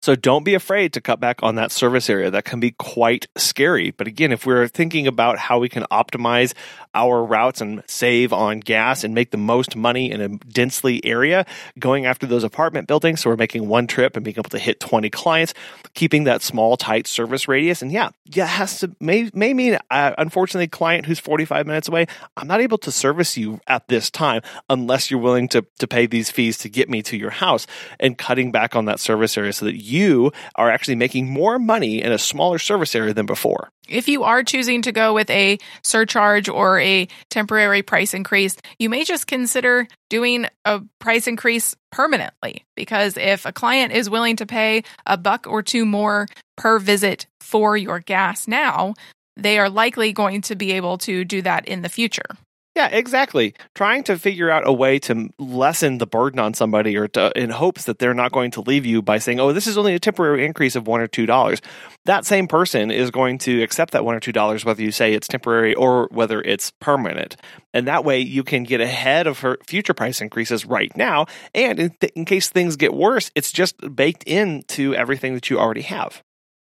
So 0.00 0.14
don't 0.14 0.44
be 0.44 0.54
afraid 0.54 0.92
to 0.94 1.00
cut 1.00 1.20
back 1.20 1.42
on 1.42 1.56
that 1.56 1.72
service 1.72 2.08
area. 2.08 2.30
That 2.30 2.44
can 2.44 2.60
be 2.60 2.72
quite 2.72 3.26
scary. 3.36 3.90
But 3.90 4.06
again, 4.06 4.32
if 4.32 4.46
we're 4.46 4.68
thinking 4.68 5.06
about 5.06 5.38
how 5.38 5.58
we 5.58 5.68
can 5.68 5.84
optimize 5.90 6.54
our 6.94 7.24
routes 7.24 7.60
and 7.60 7.82
save 7.86 8.32
on 8.32 8.60
gas 8.60 9.04
and 9.04 9.14
make 9.14 9.30
the 9.30 9.36
most 9.36 9.76
money 9.76 10.10
in 10.10 10.20
a 10.20 10.28
densely 10.28 11.04
area, 11.04 11.46
going 11.78 12.06
after 12.06 12.26
those 12.26 12.44
apartment 12.44 12.86
buildings, 12.88 13.20
so 13.20 13.30
we're 13.30 13.36
making 13.36 13.68
one 13.68 13.86
trip 13.86 14.16
and 14.16 14.24
being 14.24 14.36
able 14.36 14.50
to 14.50 14.58
hit 14.58 14.80
20 14.80 15.10
clients, 15.10 15.54
keeping 15.94 16.24
that 16.24 16.42
small, 16.42 16.76
tight 16.76 17.06
service 17.06 17.48
radius. 17.48 17.82
And 17.82 17.92
yeah, 17.92 18.10
yeah, 18.26 18.44
it 18.44 18.48
has 18.48 18.80
to 18.80 18.94
may, 19.00 19.30
may 19.34 19.54
mean, 19.54 19.78
uh, 19.90 20.12
unfortunately, 20.18 20.68
client 20.68 21.06
who's 21.06 21.18
45 21.18 21.66
minutes 21.66 21.88
away, 21.88 22.06
I'm 22.36 22.48
not 22.48 22.60
able 22.60 22.78
to 22.78 22.92
service 22.92 23.36
you 23.36 23.60
at 23.66 23.88
this 23.88 24.10
time 24.10 24.42
unless 24.68 25.10
you're 25.10 25.20
willing 25.20 25.48
to, 25.48 25.64
to 25.78 25.86
pay 25.86 26.06
these 26.06 26.30
fees 26.30 26.58
to 26.58 26.68
get 26.68 26.88
me 26.88 27.02
to 27.02 27.16
your 27.16 27.30
house 27.30 27.66
and 27.98 28.18
cutting 28.18 28.52
back 28.52 28.76
on 28.76 28.86
that 28.86 29.00
service 29.00 29.36
area 29.36 29.52
so 29.52 29.64
that 29.66 29.81
you 29.82 30.32
are 30.54 30.70
actually 30.70 30.96
making 30.96 31.30
more 31.30 31.58
money 31.58 32.02
in 32.02 32.12
a 32.12 32.18
smaller 32.18 32.58
service 32.58 32.94
area 32.94 33.12
than 33.12 33.26
before. 33.26 33.70
If 33.88 34.08
you 34.08 34.22
are 34.22 34.42
choosing 34.42 34.82
to 34.82 34.92
go 34.92 35.12
with 35.12 35.28
a 35.28 35.58
surcharge 35.82 36.48
or 36.48 36.78
a 36.80 37.08
temporary 37.30 37.82
price 37.82 38.14
increase, 38.14 38.56
you 38.78 38.88
may 38.88 39.04
just 39.04 39.26
consider 39.26 39.88
doing 40.08 40.46
a 40.64 40.80
price 40.98 41.26
increase 41.26 41.74
permanently 41.90 42.64
because 42.76 43.16
if 43.16 43.44
a 43.44 43.52
client 43.52 43.92
is 43.92 44.08
willing 44.08 44.36
to 44.36 44.46
pay 44.46 44.84
a 45.06 45.16
buck 45.16 45.46
or 45.46 45.62
two 45.62 45.84
more 45.84 46.26
per 46.56 46.78
visit 46.78 47.26
for 47.40 47.76
your 47.76 47.98
gas 47.98 48.46
now, 48.46 48.94
they 49.36 49.58
are 49.58 49.70
likely 49.70 50.12
going 50.12 50.42
to 50.42 50.54
be 50.54 50.72
able 50.72 50.98
to 50.98 51.24
do 51.24 51.42
that 51.42 51.66
in 51.66 51.82
the 51.82 51.88
future. 51.88 52.36
Yeah, 52.74 52.88
exactly. 52.88 53.54
Trying 53.74 54.02
to 54.04 54.18
figure 54.18 54.50
out 54.50 54.66
a 54.66 54.72
way 54.72 54.98
to 55.00 55.28
lessen 55.38 55.98
the 55.98 56.06
burden 56.06 56.38
on 56.40 56.54
somebody 56.54 56.96
or 56.96 57.06
to, 57.08 57.30
in 57.36 57.50
hopes 57.50 57.84
that 57.84 57.98
they're 57.98 58.14
not 58.14 58.32
going 58.32 58.50
to 58.52 58.62
leave 58.62 58.86
you 58.86 59.02
by 59.02 59.18
saying, 59.18 59.38
oh, 59.40 59.52
this 59.52 59.66
is 59.66 59.76
only 59.76 59.94
a 59.94 59.98
temporary 59.98 60.46
increase 60.46 60.74
of 60.74 60.86
one 60.86 61.02
or 61.02 61.06
two 61.06 61.26
dollars. 61.26 61.60
That 62.06 62.24
same 62.24 62.48
person 62.48 62.90
is 62.90 63.10
going 63.10 63.38
to 63.38 63.62
accept 63.62 63.92
that 63.92 64.06
one 64.06 64.14
or 64.14 64.20
two 64.20 64.32
dollars, 64.32 64.64
whether 64.64 64.82
you 64.82 64.90
say 64.90 65.12
it's 65.12 65.28
temporary 65.28 65.74
or 65.74 66.08
whether 66.12 66.40
it's 66.40 66.70
permanent. 66.80 67.36
And 67.74 67.86
that 67.88 68.06
way 68.06 68.20
you 68.20 68.42
can 68.42 68.62
get 68.64 68.80
ahead 68.80 69.26
of 69.26 69.40
her 69.40 69.58
future 69.66 69.94
price 69.94 70.22
increases 70.22 70.64
right 70.64 70.96
now. 70.96 71.26
And 71.54 71.78
in, 71.78 71.90
th- 72.00 72.12
in 72.16 72.24
case 72.24 72.48
things 72.48 72.76
get 72.76 72.94
worse, 72.94 73.30
it's 73.34 73.52
just 73.52 73.94
baked 73.94 74.22
into 74.24 74.94
everything 74.94 75.34
that 75.34 75.50
you 75.50 75.58
already 75.58 75.82
have. 75.82 76.22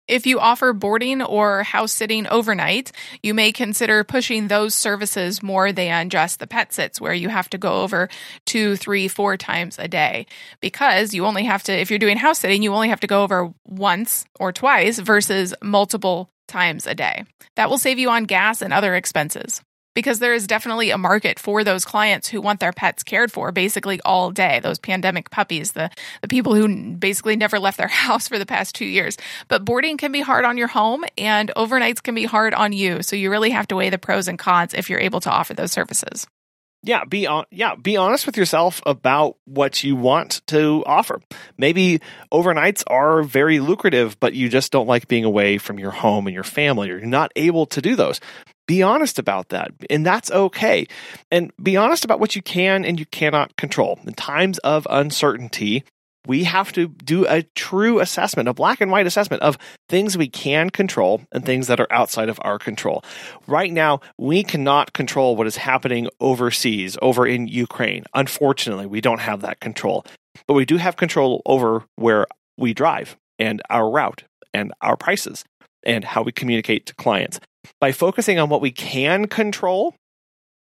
If 0.06 0.26
you 0.26 0.38
offer 0.38 0.74
boarding 0.74 1.22
or 1.22 1.62
house 1.62 1.92
sitting 1.92 2.26
overnight, 2.26 2.92
you 3.22 3.32
may 3.32 3.52
consider 3.52 4.04
pushing 4.04 4.48
those 4.48 4.74
services 4.74 5.42
more 5.42 5.72
than 5.72 6.10
just 6.10 6.38
the 6.38 6.46
pet 6.46 6.74
sits, 6.74 7.00
where 7.00 7.14
you 7.14 7.30
have 7.30 7.48
to 7.50 7.58
go 7.58 7.82
over 7.82 8.10
two, 8.44 8.76
three, 8.76 9.08
four 9.08 9.38
times 9.38 9.78
a 9.78 9.88
day. 9.88 10.26
Because 10.60 11.14
you 11.14 11.24
only 11.24 11.44
have 11.44 11.62
to, 11.64 11.72
if 11.72 11.88
you're 11.88 11.98
doing 11.98 12.18
house 12.18 12.40
sitting, 12.40 12.62
you 12.62 12.74
only 12.74 12.90
have 12.90 13.00
to 13.00 13.06
go 13.06 13.22
over 13.22 13.54
once 13.64 14.26
or 14.38 14.52
twice 14.52 14.98
versus 14.98 15.54
multiple 15.62 16.30
times 16.48 16.86
a 16.86 16.94
day. 16.94 17.24
That 17.56 17.70
will 17.70 17.78
save 17.78 17.98
you 17.98 18.10
on 18.10 18.24
gas 18.24 18.60
and 18.60 18.74
other 18.74 18.94
expenses 18.94 19.62
because 19.94 20.18
there 20.18 20.34
is 20.34 20.46
definitely 20.46 20.90
a 20.90 20.98
market 20.98 21.38
for 21.38 21.64
those 21.64 21.84
clients 21.84 22.28
who 22.28 22.40
want 22.40 22.60
their 22.60 22.72
pets 22.72 23.02
cared 23.02 23.32
for 23.32 23.52
basically 23.52 24.00
all 24.04 24.30
day 24.30 24.60
those 24.60 24.78
pandemic 24.78 25.30
puppies 25.30 25.72
the 25.72 25.90
the 26.20 26.28
people 26.28 26.54
who 26.54 26.94
basically 26.96 27.36
never 27.36 27.58
left 27.58 27.78
their 27.78 27.88
house 28.04 28.28
for 28.28 28.38
the 28.38 28.46
past 28.46 28.74
2 28.74 28.84
years. 28.84 29.16
But 29.48 29.64
boarding 29.64 29.96
can 29.96 30.12
be 30.12 30.20
hard 30.20 30.44
on 30.44 30.58
your 30.58 30.68
home 30.68 31.04
and 31.16 31.50
overnights 31.56 32.02
can 32.02 32.14
be 32.14 32.24
hard 32.24 32.54
on 32.54 32.72
you. 32.72 33.02
So 33.02 33.16
you 33.16 33.30
really 33.30 33.50
have 33.50 33.68
to 33.68 33.76
weigh 33.76 33.90
the 33.90 33.98
pros 33.98 34.28
and 34.28 34.38
cons 34.38 34.74
if 34.74 34.90
you're 34.90 35.00
able 35.00 35.20
to 35.20 35.30
offer 35.30 35.54
those 35.54 35.72
services 35.72 36.26
yeah 36.84 37.04
be 37.04 37.26
on 37.26 37.44
yeah 37.50 37.74
be 37.74 37.96
honest 37.96 38.26
with 38.26 38.36
yourself 38.36 38.82
about 38.86 39.36
what 39.44 39.82
you 39.82 39.96
want 39.96 40.40
to 40.46 40.82
offer 40.86 41.20
maybe 41.58 42.00
overnights 42.32 42.82
are 42.86 43.22
very 43.22 43.60
lucrative 43.60 44.18
but 44.20 44.34
you 44.34 44.48
just 44.48 44.70
don't 44.70 44.86
like 44.86 45.08
being 45.08 45.24
away 45.24 45.58
from 45.58 45.78
your 45.78 45.90
home 45.90 46.26
and 46.26 46.34
your 46.34 46.44
family 46.44 46.90
or 46.90 46.98
you're 46.98 47.06
not 47.06 47.32
able 47.36 47.66
to 47.66 47.80
do 47.80 47.96
those 47.96 48.20
be 48.66 48.82
honest 48.82 49.18
about 49.18 49.50
that, 49.50 49.72
and 49.90 50.06
that's 50.06 50.30
okay. 50.30 50.86
And 51.30 51.52
be 51.62 51.76
honest 51.76 52.04
about 52.04 52.18
what 52.20 52.34
you 52.34 52.42
can 52.42 52.84
and 52.84 52.98
you 52.98 53.06
cannot 53.06 53.56
control. 53.56 53.98
In 54.06 54.14
times 54.14 54.58
of 54.58 54.86
uncertainty, 54.88 55.84
we 56.26 56.44
have 56.44 56.72
to 56.72 56.88
do 56.88 57.26
a 57.26 57.42
true 57.54 58.00
assessment, 58.00 58.48
a 58.48 58.54
black 58.54 58.80
and 58.80 58.90
white 58.90 59.06
assessment 59.06 59.42
of 59.42 59.58
things 59.88 60.16
we 60.16 60.28
can 60.28 60.70
control 60.70 61.22
and 61.32 61.44
things 61.44 61.66
that 61.66 61.80
are 61.80 61.92
outside 61.92 62.28
of 62.28 62.38
our 62.42 62.58
control. 62.58 63.04
Right 63.46 63.72
now, 63.72 64.00
we 64.18 64.42
cannot 64.42 64.92
control 64.92 65.36
what 65.36 65.46
is 65.46 65.56
happening 65.56 66.08
overseas, 66.20 66.96
over 67.02 67.26
in 67.26 67.48
Ukraine. 67.48 68.04
Unfortunately, 68.14 68.86
we 68.86 69.00
don't 69.00 69.20
have 69.20 69.42
that 69.42 69.60
control, 69.60 70.04
but 70.46 70.54
we 70.54 70.64
do 70.64 70.76
have 70.76 70.96
control 70.96 71.42
over 71.46 71.84
where 71.96 72.26
we 72.56 72.74
drive 72.74 73.16
and 73.38 73.60
our 73.70 73.90
route 73.90 74.24
and 74.52 74.72
our 74.80 74.96
prices 74.96 75.44
and 75.84 76.04
how 76.04 76.22
we 76.22 76.32
communicate 76.32 76.86
to 76.86 76.94
clients. 76.94 77.40
By 77.80 77.92
focusing 77.92 78.38
on 78.38 78.48
what 78.48 78.60
we 78.60 78.70
can 78.70 79.26
control, 79.26 79.94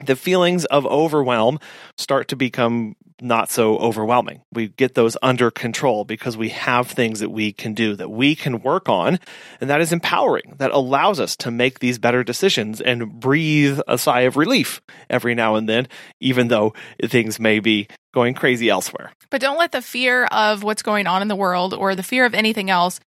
the 0.05 0.17
feelings 0.17 0.65
of 0.67 0.87
overwhelm 0.87 1.59
start 1.97 2.29
to 2.29 2.37
become 2.37 2.95
not 3.21 3.51
so 3.51 3.77
overwhelming. 3.79 4.43
We 4.53 4.69
get 4.69 4.95
those 4.95 5.17
under 5.23 5.51
control 5.51 6.05
because 6.05 6.37
we 6.37 6.51
have 6.51 6.89
things 6.89 7.21
that 7.21 7.31
we 7.31 7.53
can 7.53 7.75
do, 7.75 7.97
that 7.97 8.11
we 8.11 8.37
can 8.37 8.63
work 8.63 8.89
on, 8.89 9.19
and 9.61 9.71
that 9.71 9.81
is 9.81 9.93
empowering. 9.93 10.55
That 10.59 10.71
allows 10.71 11.19
us 11.19 11.37
to 11.39 11.51
make 11.51 11.81
these 11.81 11.99
better 11.99 12.23
decisions 12.23 12.81
and 12.81 13.19
breathe 13.19 13.81
a 13.89 13.99
sigh 13.99 14.21
of 14.21 14.37
relief 14.37 14.81
every 15.11 15.35
now 15.35 15.57
and 15.57 15.69
then, 15.69 15.89
even 16.21 16.49
though 16.49 16.75
things 17.05 17.41
may 17.41 17.59
be 17.59 17.89
going 18.15 18.35
crazy 18.35 18.69
elsewhere. 18.69 19.13
But 19.31 19.41
don't 19.41 19.59
let 19.59 19.73
the 19.73 19.83
fear 19.83 20.27
of 20.27 20.63
what's 20.63 20.83
going 20.83 21.07
on 21.07 21.23
in 21.23 21.29
the 21.29 21.37
world 21.37 21.75
or 21.75 21.95
the 21.95 22.03
fear 22.03 22.25
of 22.25 22.35
anything 22.35 22.71
else 22.71 23.01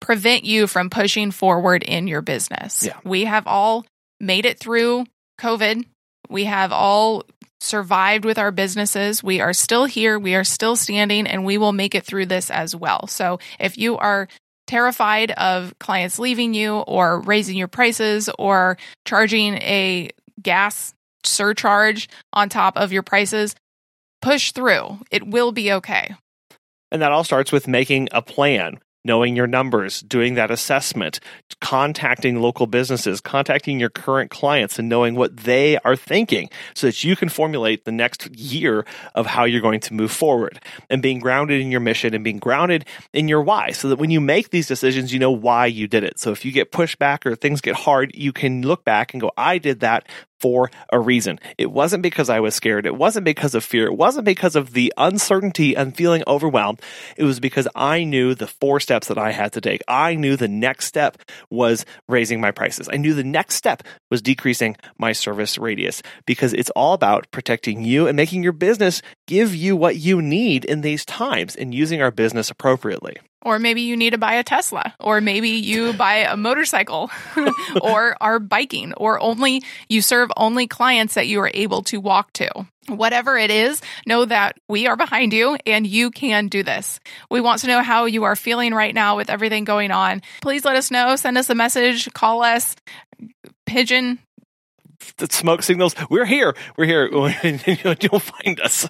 prevent 0.00 0.44
you 0.44 0.66
from 0.68 0.88
pushing 0.90 1.32
forward 1.32 1.82
in 1.82 2.06
your 2.06 2.22
business. 2.22 2.84
Yeah. 2.84 2.98
We 3.04 3.24
have 3.24 3.46
all 3.46 3.84
made 4.20 4.46
it 4.46 4.58
through 4.58 5.04
COVID. 5.40 5.84
We 6.28 6.44
have 6.44 6.72
all 6.72 7.24
survived 7.60 8.24
with 8.24 8.38
our 8.38 8.50
businesses. 8.50 9.22
We 9.22 9.40
are 9.40 9.52
still 9.52 9.84
here. 9.84 10.18
We 10.18 10.34
are 10.34 10.44
still 10.44 10.76
standing 10.76 11.26
and 11.26 11.44
we 11.44 11.58
will 11.58 11.72
make 11.72 11.94
it 11.94 12.04
through 12.04 12.26
this 12.26 12.50
as 12.50 12.74
well. 12.74 13.06
So 13.08 13.40
if 13.58 13.76
you 13.76 13.98
are 13.98 14.28
terrified 14.66 15.32
of 15.32 15.74
clients 15.80 16.18
leaving 16.18 16.54
you 16.54 16.76
or 16.76 17.20
raising 17.20 17.56
your 17.56 17.68
prices 17.68 18.28
or 18.38 18.76
charging 19.04 19.54
a 19.54 20.10
gas 20.40 20.94
surcharge 21.24 22.08
on 22.32 22.48
top 22.48 22.76
of 22.76 22.92
your 22.92 23.02
prices, 23.02 23.56
push 24.22 24.52
through. 24.52 24.98
It 25.10 25.26
will 25.26 25.52
be 25.52 25.72
okay. 25.72 26.14
And 26.90 27.02
that 27.02 27.12
all 27.12 27.24
starts 27.24 27.50
with 27.50 27.68
making 27.68 28.08
a 28.12 28.22
plan, 28.22 28.78
knowing 29.04 29.36
your 29.36 29.46
numbers, 29.46 30.00
doing 30.02 30.34
that 30.34 30.50
assessment, 30.50 31.20
contacting 31.60 32.40
local 32.40 32.66
businesses, 32.66 33.20
contacting 33.20 33.80
your 33.80 33.90
current 33.90 34.30
clients, 34.30 34.78
and 34.78 34.88
knowing 34.88 35.14
what 35.14 35.36
they 35.38 35.78
are 35.78 35.96
thinking 35.96 36.48
so 36.74 36.86
that 36.86 37.04
you 37.04 37.16
can 37.16 37.28
formulate 37.28 37.84
the 37.84 37.92
next 37.92 38.28
year 38.36 38.84
of 39.14 39.26
how 39.26 39.44
you're 39.44 39.60
going 39.60 39.80
to 39.80 39.94
move 39.94 40.10
forward 40.10 40.60
and 40.90 41.02
being 41.02 41.18
grounded 41.18 41.60
in 41.60 41.70
your 41.70 41.80
mission 41.80 42.14
and 42.14 42.24
being 42.24 42.38
grounded 42.38 42.84
in 43.12 43.28
your 43.28 43.42
why 43.42 43.70
so 43.70 43.88
that 43.88 43.98
when 43.98 44.10
you 44.10 44.20
make 44.20 44.50
these 44.50 44.68
decisions, 44.68 45.12
you 45.12 45.18
know 45.18 45.30
why 45.30 45.66
you 45.66 45.86
did 45.86 46.04
it. 46.04 46.18
So 46.18 46.32
if 46.32 46.44
you 46.44 46.52
get 46.52 46.72
pushback 46.72 47.26
or 47.26 47.34
things 47.34 47.60
get 47.60 47.74
hard, 47.74 48.12
you 48.14 48.32
can 48.32 48.62
look 48.62 48.84
back 48.84 49.14
and 49.14 49.20
go, 49.20 49.32
I 49.36 49.58
did 49.58 49.80
that 49.80 50.06
for 50.40 50.70
a 50.92 50.98
reason. 50.98 51.38
It 51.56 51.70
wasn't 51.70 52.02
because 52.02 52.28
I 52.28 52.40
was 52.40 52.54
scared. 52.54 52.86
It 52.86 52.96
wasn't 52.96 53.24
because 53.24 53.54
of 53.54 53.64
fear. 53.64 53.86
It 53.86 53.96
wasn't 53.96 54.24
because 54.24 54.56
of 54.56 54.72
the 54.72 54.92
uncertainty 54.96 55.76
and 55.76 55.96
feeling 55.96 56.22
overwhelmed. 56.26 56.80
It 57.16 57.24
was 57.24 57.40
because 57.40 57.68
I 57.74 58.04
knew 58.04 58.34
the 58.34 58.46
four 58.46 58.80
steps 58.80 59.08
that 59.08 59.18
I 59.18 59.32
had 59.32 59.52
to 59.54 59.60
take. 59.60 59.82
I 59.88 60.14
knew 60.14 60.36
the 60.36 60.48
next 60.48 60.86
step 60.86 61.18
was 61.50 61.84
raising 62.08 62.40
my 62.40 62.50
prices. 62.50 62.88
I 62.92 62.96
knew 62.96 63.14
the 63.14 63.24
next 63.24 63.56
step 63.56 63.82
was 64.10 64.22
decreasing 64.22 64.76
my 64.98 65.12
service 65.12 65.58
radius 65.58 66.02
because 66.26 66.52
it's 66.52 66.70
all 66.70 66.94
about 66.94 67.30
protecting 67.30 67.84
you 67.84 68.06
and 68.06 68.16
making 68.16 68.42
your 68.42 68.52
business 68.52 69.02
give 69.26 69.54
you 69.54 69.76
what 69.76 69.96
you 69.96 70.22
need 70.22 70.64
in 70.64 70.80
these 70.80 71.04
times 71.04 71.56
and 71.56 71.74
using 71.74 72.00
our 72.00 72.10
business 72.10 72.50
appropriately. 72.50 73.16
Or 73.42 73.58
maybe 73.58 73.82
you 73.82 73.96
need 73.96 74.10
to 74.10 74.18
buy 74.18 74.34
a 74.34 74.42
Tesla, 74.42 74.94
or 74.98 75.20
maybe 75.20 75.50
you 75.50 75.92
buy 75.94 76.16
a 76.16 76.36
motorcycle, 76.36 77.10
or 77.82 78.16
are 78.20 78.38
biking, 78.38 78.94
or 78.94 79.20
only 79.20 79.62
you 79.88 80.02
serve 80.02 80.30
only 80.36 80.66
clients 80.66 81.14
that 81.14 81.28
you 81.28 81.40
are 81.40 81.50
able 81.54 81.82
to 81.84 81.98
walk 81.98 82.32
to. 82.34 82.50
Whatever 82.88 83.36
it 83.36 83.50
is, 83.50 83.82
know 84.06 84.24
that 84.24 84.56
we 84.68 84.86
are 84.86 84.96
behind 84.96 85.32
you 85.34 85.58
and 85.66 85.86
you 85.86 86.10
can 86.10 86.48
do 86.48 86.62
this. 86.62 86.98
We 87.30 87.40
want 87.40 87.60
to 87.60 87.66
know 87.66 87.82
how 87.82 88.06
you 88.06 88.24
are 88.24 88.34
feeling 88.34 88.72
right 88.72 88.94
now 88.94 89.16
with 89.16 89.28
everything 89.28 89.64
going 89.64 89.90
on. 89.90 90.22
Please 90.40 90.64
let 90.64 90.74
us 90.74 90.90
know. 90.90 91.14
Send 91.16 91.36
us 91.36 91.50
a 91.50 91.54
message, 91.54 92.10
call 92.14 92.42
us, 92.42 92.74
pigeon. 93.66 94.18
The 95.18 95.28
smoke 95.30 95.62
signals, 95.62 95.94
we're 96.08 96.24
here. 96.24 96.56
We're 96.78 96.86
here. 96.86 97.08
You'll 98.00 98.20
find 98.20 98.58
us. 98.60 98.88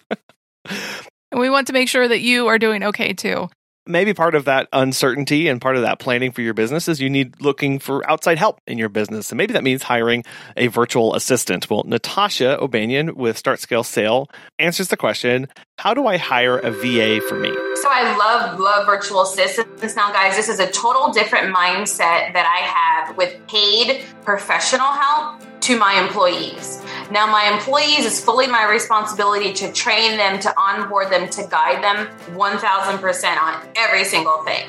And 1.31 1.41
we 1.41 1.51
want 1.51 1.67
to 1.67 1.73
make 1.73 1.89
sure 1.89 2.07
that 2.07 2.21
you 2.21 2.47
are 2.47 2.59
doing 2.59 2.85
okay 2.85 3.13
too 3.13 3.51
maybe 3.89 4.15
part 4.15 4.35
of 4.35 4.45
that 4.45 4.69
uncertainty 4.73 5.49
and 5.49 5.61
part 5.61 5.77
of 5.77 5.83
that 5.83 5.99
planning 5.99 6.31
for 6.31 6.43
your 6.43 6.55
business 6.55 6.89
is 6.89 7.01
you 7.01 7.11
need 7.11 7.41
looking 7.41 7.79
for 7.79 8.09
outside 8.09 8.39
help 8.39 8.61
in 8.67 8.79
your 8.79 8.89
business. 8.89 9.31
And 9.31 9.39
maybe 9.39 9.55
that 9.55 9.65
means 9.65 9.83
hiring 9.83 10.25
a 10.57 10.69
virtual 10.69 11.15
assistant. 11.15 11.69
Well, 11.69 11.85
Natasha 11.87 12.61
O'Banion 12.61 13.17
with 13.17 13.39
Start 13.39 13.61
Scale 13.61 13.83
Sale 13.83 14.29
answers 14.59 14.89
the 14.89 14.97
question, 14.97 15.49
how 15.79 15.95
do 15.95 16.09
I 16.09 16.17
hire 16.17 16.59
a 16.59 16.73
VA 16.73 17.21
for 17.29 17.39
me? 17.39 17.51
So 17.77 17.89
I 17.89 18.17
love, 18.19 18.59
love 18.59 18.85
virtual 18.85 19.23
assistants. 19.23 19.95
Now, 19.95 20.13
guys, 20.13 20.35
this 20.35 20.49
is 20.49 20.59
a 20.59 20.69
total 20.69 21.13
different 21.13 21.55
mindset 21.55 22.33
that 22.33 22.47
I 22.47 23.07
have 23.07 23.17
with 23.17 23.39
paid 23.47 24.05
professional 24.25 24.89
help 24.89 25.41
to 25.61 25.79
my 25.79 26.01
employees. 26.03 26.83
Now, 27.13 27.31
my 27.31 27.49
employees 27.53 28.05
is 28.05 28.23
fully 28.23 28.49
my 28.49 28.69
responsibility 28.69 29.53
to 29.53 29.73
train 29.73 30.17
them, 30.17 30.41
to 30.41 30.61
onboard 30.61 31.11
them, 31.11 31.29
to 31.31 31.47
guide 31.49 31.83
them 31.85 32.09
1000% 32.37 33.41
on 33.41 33.69
every 33.77 34.05
single 34.05 34.43
thing. 34.43 34.67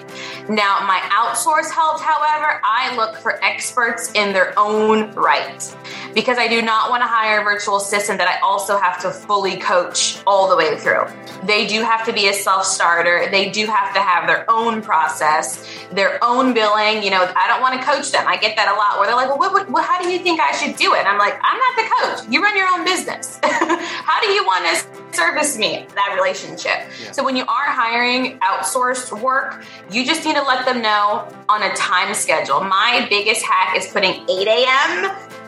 Now, 0.48 0.86
my 0.86 1.00
outsource 1.12 1.72
help, 1.72 2.02
however, 2.02 2.62
I 2.64 2.96
look 2.96 3.16
for 3.18 3.44
experts 3.44 4.12
in 4.14 4.32
their 4.32 4.54
own 4.58 5.12
right 5.14 5.76
because 6.14 6.38
I 6.38 6.48
do 6.48 6.62
not 6.62 6.90
want 6.90 7.02
to 7.02 7.08
hire 7.08 7.42
a 7.42 7.44
virtual 7.44 7.78
assistant 7.78 8.18
that 8.18 8.28
I 8.28 8.40
also 8.46 8.78
have 8.78 9.02
to 9.02 9.12
fully 9.12 9.58
coach 9.58 10.22
all 10.26 10.50
the 10.50 10.56
way 10.56 10.78
through. 10.78 10.99
They 11.44 11.68
do 11.68 11.82
have 11.84 12.06
to 12.06 12.14
be 12.14 12.28
a 12.28 12.34
self 12.34 12.66
starter, 12.66 13.28
they 13.32 13.50
do 13.50 13.66
have 13.66 13.94
to 13.94 14.02
have 14.02 14.28
their 14.28 14.50
own 14.50 14.82
process, 14.82 15.66
their 15.92 16.24
own 16.24 16.54
billing. 16.54 17.04
You 17.04 17.12
know, 17.12 17.32
I 17.36 17.48
don't 17.48 17.62
want 17.62 17.80
to 17.80 17.86
coach 17.86 18.12
them. 18.12 18.26
I 18.28 18.38
get 18.38 18.56
that 18.58 18.68
a 18.68 18.76
lot 18.76 19.00
where 19.00 19.08
they're 19.08 19.16
like, 19.16 19.30
well, 19.30 19.38
what, 19.38 19.70
what, 19.70 19.86
how 19.86 20.02
do 20.02 20.10
you 20.10 20.20
think 20.20 20.40
I 20.40 20.52
should 20.52 20.76
do 20.76 20.94
it? 20.94 21.00
And 21.00 21.08
I'm 21.08 21.18
like, 21.18 21.40
I'm 21.42 21.58
not 21.58 21.76
the 21.76 22.24
coach. 22.24 22.34
You 22.34 22.42
run 22.42 22.58
your 22.58 22.68
own 22.68 22.84
business. 22.86 23.40
how 23.44 24.22
do 24.22 24.30
you 24.30 24.44
want 24.46 24.66
to 24.66 25.16
service 25.18 25.58
me? 25.58 25.88
That 25.96 26.14
relationship. 26.16 26.90
Yeah. 27.02 27.12
So 27.12 27.24
when 27.24 27.36
you 27.36 27.44
are 27.44 27.66
hiring 27.66 28.40
outsourced 28.40 29.20
work, 29.22 29.64
you 29.92 30.06
just 30.06 30.26
need 30.26 30.36
to 30.36 30.44
let 30.44 30.66
them 30.66 30.82
know 30.82 31.28
on 31.48 31.64
a 31.64 31.74
time 31.76 32.14
schedule. 32.14 32.62
My 32.62 33.06
biggest 33.10 33.44
hack 33.44 33.76
is 33.78 33.88
putting 33.88 34.30
8 34.30 34.48
a.m 34.48 35.39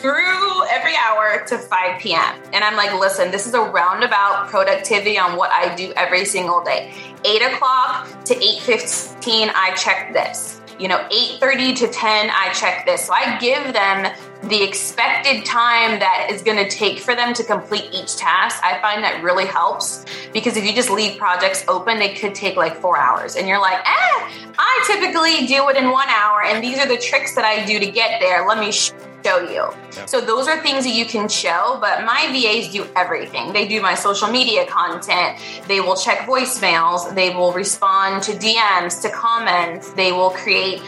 through 0.00 0.64
every 0.68 0.94
hour 0.96 1.44
to 1.46 1.58
5 1.58 2.00
p.m. 2.00 2.40
And 2.52 2.62
I'm 2.62 2.76
like, 2.76 2.98
listen, 2.98 3.30
this 3.30 3.46
is 3.46 3.54
a 3.54 3.60
roundabout 3.60 4.48
productivity 4.48 5.18
on 5.18 5.36
what 5.36 5.50
I 5.50 5.74
do 5.74 5.92
every 5.96 6.24
single 6.24 6.62
day. 6.62 6.92
8 7.24 7.42
o'clock 7.52 8.24
to 8.24 8.34
8.15, 8.34 9.50
I 9.54 9.74
check 9.74 10.12
this. 10.12 10.60
You 10.78 10.86
know, 10.86 10.98
8.30 11.10 11.76
to 11.78 11.88
10, 11.88 12.30
I 12.30 12.52
check 12.52 12.86
this. 12.86 13.06
So 13.06 13.12
I 13.12 13.36
give 13.40 13.72
them 13.72 14.14
the 14.44 14.62
expected 14.62 15.44
time 15.44 15.98
that 15.98 16.28
is 16.30 16.42
going 16.42 16.56
to 16.56 16.70
take 16.70 17.00
for 17.00 17.16
them 17.16 17.34
to 17.34 17.42
complete 17.42 17.88
each 17.92 18.16
task. 18.16 18.62
I 18.64 18.80
find 18.80 19.02
that 19.02 19.24
really 19.24 19.46
helps 19.46 20.04
because 20.32 20.56
if 20.56 20.64
you 20.64 20.72
just 20.72 20.90
leave 20.90 21.18
projects 21.18 21.64
open, 21.66 21.98
they 21.98 22.14
could 22.14 22.36
take 22.36 22.54
like 22.54 22.76
four 22.76 22.96
hours. 22.96 23.34
And 23.34 23.48
you're 23.48 23.60
like, 23.60 23.78
eh, 23.78 24.30
I 24.56 24.84
typically 24.86 25.48
do 25.48 25.68
it 25.68 25.76
in 25.76 25.90
one 25.90 26.08
hour. 26.08 26.44
And 26.44 26.62
these 26.62 26.78
are 26.78 26.86
the 26.86 26.98
tricks 26.98 27.34
that 27.34 27.44
I 27.44 27.66
do 27.66 27.80
to 27.80 27.90
get 27.90 28.20
there. 28.20 28.46
Let 28.46 28.60
me 28.60 28.70
show 28.70 28.94
you. 29.24 29.68
So 30.06 30.20
those 30.20 30.48
are 30.48 30.60
things 30.62 30.84
that 30.84 30.92
you 30.92 31.04
can 31.04 31.28
show, 31.28 31.78
but 31.80 32.04
my 32.04 32.28
VAs 32.32 32.72
do 32.72 32.86
everything. 32.96 33.52
They 33.52 33.66
do 33.66 33.80
my 33.80 33.94
social 33.94 34.28
media 34.28 34.66
content. 34.66 35.38
They 35.66 35.80
will 35.80 35.96
check 35.96 36.20
voicemails. 36.20 37.14
They 37.14 37.30
will 37.30 37.52
respond 37.52 38.22
to 38.24 38.32
DMs, 38.32 39.02
to 39.02 39.10
comments. 39.10 39.92
They 39.92 40.12
will 40.12 40.30
create 40.30 40.80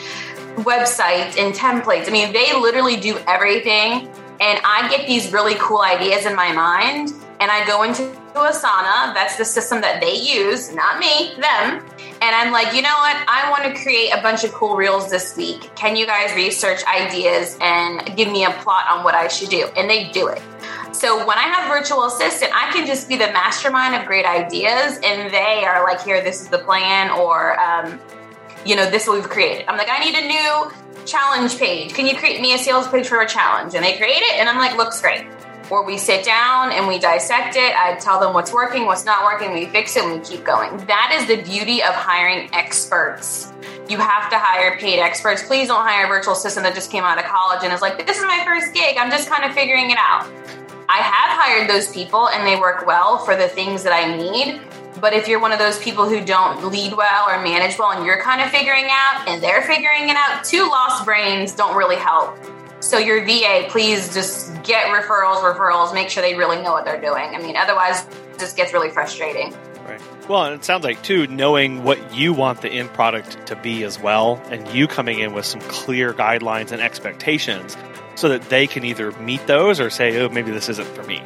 websites 0.57 1.39
and 1.39 1.55
templates. 1.55 2.09
I 2.09 2.11
mean, 2.11 2.33
they 2.33 2.53
literally 2.55 2.97
do 2.97 3.19
everything. 3.27 4.09
And 4.41 4.59
I 4.65 4.89
get 4.91 5.07
these 5.07 5.33
really 5.33 5.55
cool 5.57 5.83
ideas 5.83 6.25
in 6.25 6.35
my 6.35 6.53
mind 6.53 7.13
and 7.41 7.51
I 7.51 7.67
go 7.67 7.83
into 7.83 8.20
Asana. 8.39 9.13
That's 9.15 9.37
the 9.37 9.45
system 9.45 9.81
that 9.81 10.01
they 10.01 10.15
use, 10.15 10.73
not 10.75 10.99
me, 10.99 11.35
them. 11.35 11.85
And 12.23 12.35
I'm 12.37 12.53
like, 12.53 12.75
you 12.75 12.83
know 12.83 12.97
what? 12.99 13.17
I 13.29 13.51
want 13.51 13.75
to 13.75 13.83
create 13.83 14.11
a 14.11 14.23
bunch 14.23 14.45
of 14.45 14.53
cool 14.53 14.77
reels 14.77 15.11
this 15.11 15.37
week. 15.37 15.75
Can 15.75 15.97
you 15.97 16.07
guys 16.07 16.35
research 16.37 16.83
ideas 16.85 17.59
and 17.61 18.17
give 18.17 18.31
me 18.31 18.45
a 18.45 18.51
plot 18.51 18.85
on 18.89 19.05
what 19.05 19.15
I 19.15 19.29
should 19.29 19.49
do? 19.49 19.69
And 19.77 19.89
they 19.89 20.11
do 20.11 20.29
it. 20.29 20.43
So 20.93 21.27
when 21.27 21.39
I 21.39 21.43
have 21.43 21.69
virtual 21.69 22.05
assistant, 22.05 22.53
I 22.55 22.71
can 22.73 22.87
just 22.87 23.09
be 23.09 23.17
the 23.17 23.29
mastermind 23.29 23.95
of 23.95 24.07
great 24.07 24.27
ideas, 24.27 24.99
and 25.03 25.33
they 25.33 25.65
are 25.65 25.85
like, 25.85 26.03
here, 26.03 26.23
this 26.23 26.43
is 26.43 26.49
the 26.49 26.59
plan, 26.59 27.11
or 27.11 27.59
um, 27.59 27.99
you 28.67 28.77
know, 28.77 28.91
this 28.91 29.09
we've 29.09 29.29
created. 29.29 29.67
I'm 29.69 29.79
like, 29.79 29.89
I 29.91 30.05
need 30.05 30.15
a 30.15 30.27
new 30.27 31.07
challenge 31.07 31.59
page. 31.59 31.95
Can 31.95 32.07
you 32.07 32.17
create 32.17 32.41
me 32.41 32.55
a 32.55 32.59
sales 32.59 32.89
page 32.89 33.07
for 33.07 33.21
a 33.21 33.27
challenge? 33.27 33.75
And 33.75 33.85
they 33.85 33.97
create 33.97 34.21
it, 34.21 34.41
and 34.41 34.49
I'm 34.49 34.59
like, 34.59 34.77
looks 34.77 35.01
great. 35.01 35.27
Where 35.71 35.83
we 35.83 35.97
sit 35.97 36.25
down 36.25 36.73
and 36.73 36.89
we 36.89 36.99
dissect 36.99 37.55
it. 37.55 37.75
I 37.77 37.95
tell 37.95 38.19
them 38.19 38.35
what's 38.35 38.53
working, 38.53 38.87
what's 38.87 39.05
not 39.05 39.23
working, 39.23 39.53
we 39.53 39.67
fix 39.67 39.97
it, 39.97 40.05
and 40.05 40.21
we 40.21 40.27
keep 40.27 40.45
going. 40.45 40.77
That 40.87 41.17
is 41.17 41.29
the 41.29 41.43
beauty 41.43 41.81
of 41.83 41.95
hiring 41.95 42.51
experts. 42.53 43.53
You 43.89 43.99
have 43.99 44.29
to 44.31 44.39
hire 44.39 44.77
paid 44.79 44.99
experts. 44.99 45.45
Please 45.45 45.69
don't 45.69 45.85
hire 45.85 46.07
a 46.07 46.09
virtual 46.09 46.35
assistant 46.35 46.65
that 46.65 46.75
just 46.75 46.91
came 46.91 47.05
out 47.05 47.19
of 47.19 47.25
college 47.25 47.61
and 47.63 47.73
is 47.73 47.81
like, 47.81 48.05
this 48.05 48.19
is 48.19 48.25
my 48.25 48.43
first 48.45 48.75
gig. 48.75 48.97
I'm 48.99 49.11
just 49.11 49.29
kind 49.29 49.45
of 49.45 49.53
figuring 49.53 49.91
it 49.91 49.99
out. 49.99 50.29
I 50.89 50.99
have 50.99 51.39
hired 51.39 51.71
those 51.71 51.93
people 51.93 52.29
and 52.29 52.45
they 52.45 52.59
work 52.59 52.85
well 52.85 53.19
for 53.19 53.37
the 53.37 53.47
things 53.47 53.85
that 53.85 53.93
I 53.93 54.17
need. 54.17 54.61
But 55.01 55.13
if 55.13 55.29
you're 55.29 55.41
one 55.41 55.53
of 55.53 55.61
those 55.61 55.79
people 55.79 56.09
who 56.09 56.25
don't 56.25 56.67
lead 56.71 56.95
well 56.95 57.29
or 57.29 57.43
manage 57.43 57.79
well 57.79 57.93
and 57.93 58.05
you're 58.05 58.21
kind 58.21 58.41
of 58.41 58.51
figuring 58.51 58.87
out 58.91 59.29
and 59.29 59.41
they're 59.41 59.63
figuring 59.63 60.09
it 60.09 60.17
out, 60.17 60.45
two 60.45 60.69
lost 60.69 61.05
brains 61.05 61.55
don't 61.55 61.77
really 61.77 61.97
help. 61.97 62.37
So 62.81 62.97
your 62.99 63.25
VA, 63.27 63.67
please 63.69 64.13
just 64.15 64.51
get 64.63 64.87
referrals, 64.87 65.43
referrals, 65.43 65.93
make 65.93 66.09
sure 66.09 66.23
they 66.23 66.35
really 66.35 66.63
know 66.63 66.73
what 66.73 66.85
they're 66.87 67.01
doing. 67.01 67.35
I 67.35 67.39
mean, 67.39 67.57
otherwise 67.57 68.07
it 68.07 68.39
just 68.39 68.57
gets 68.57 68.73
really 68.73 68.91
frustrating. 68.91 69.55
Right. 69.87 70.01
Well, 70.29 70.45
and 70.45 70.55
it 70.55 70.65
sounds 70.65 70.85
like 70.85 71.03
too 71.03 71.27
knowing 71.27 71.85
what 71.85 72.15
you 72.15 72.33
want 72.33 72.63
the 72.63 72.71
end 72.71 72.93
product 72.95 73.47
to 73.47 73.57
be 73.57 73.85
as 73.85 74.01
well, 74.01 74.41
and 74.51 74.67
you 74.69 74.87
coming 74.87 75.19
in 75.19 75.35
with 75.35 75.45
some 75.45 75.61
clear 75.63 76.15
guidelines 76.15 76.73
and 76.73 76.81
expectations, 76.81 77.77
so 78.15 78.29
that 78.29 78.49
they 78.49 78.67
can 78.67 78.85
either 78.85 79.13
meet 79.13 79.47
those 79.47 79.81
or 79.81 79.91
say, 79.91 80.19
"Oh, 80.21 80.29
maybe 80.29 80.51
this 80.51 80.69
isn't 80.69 80.89
for 80.89 81.03
me." 81.03 81.23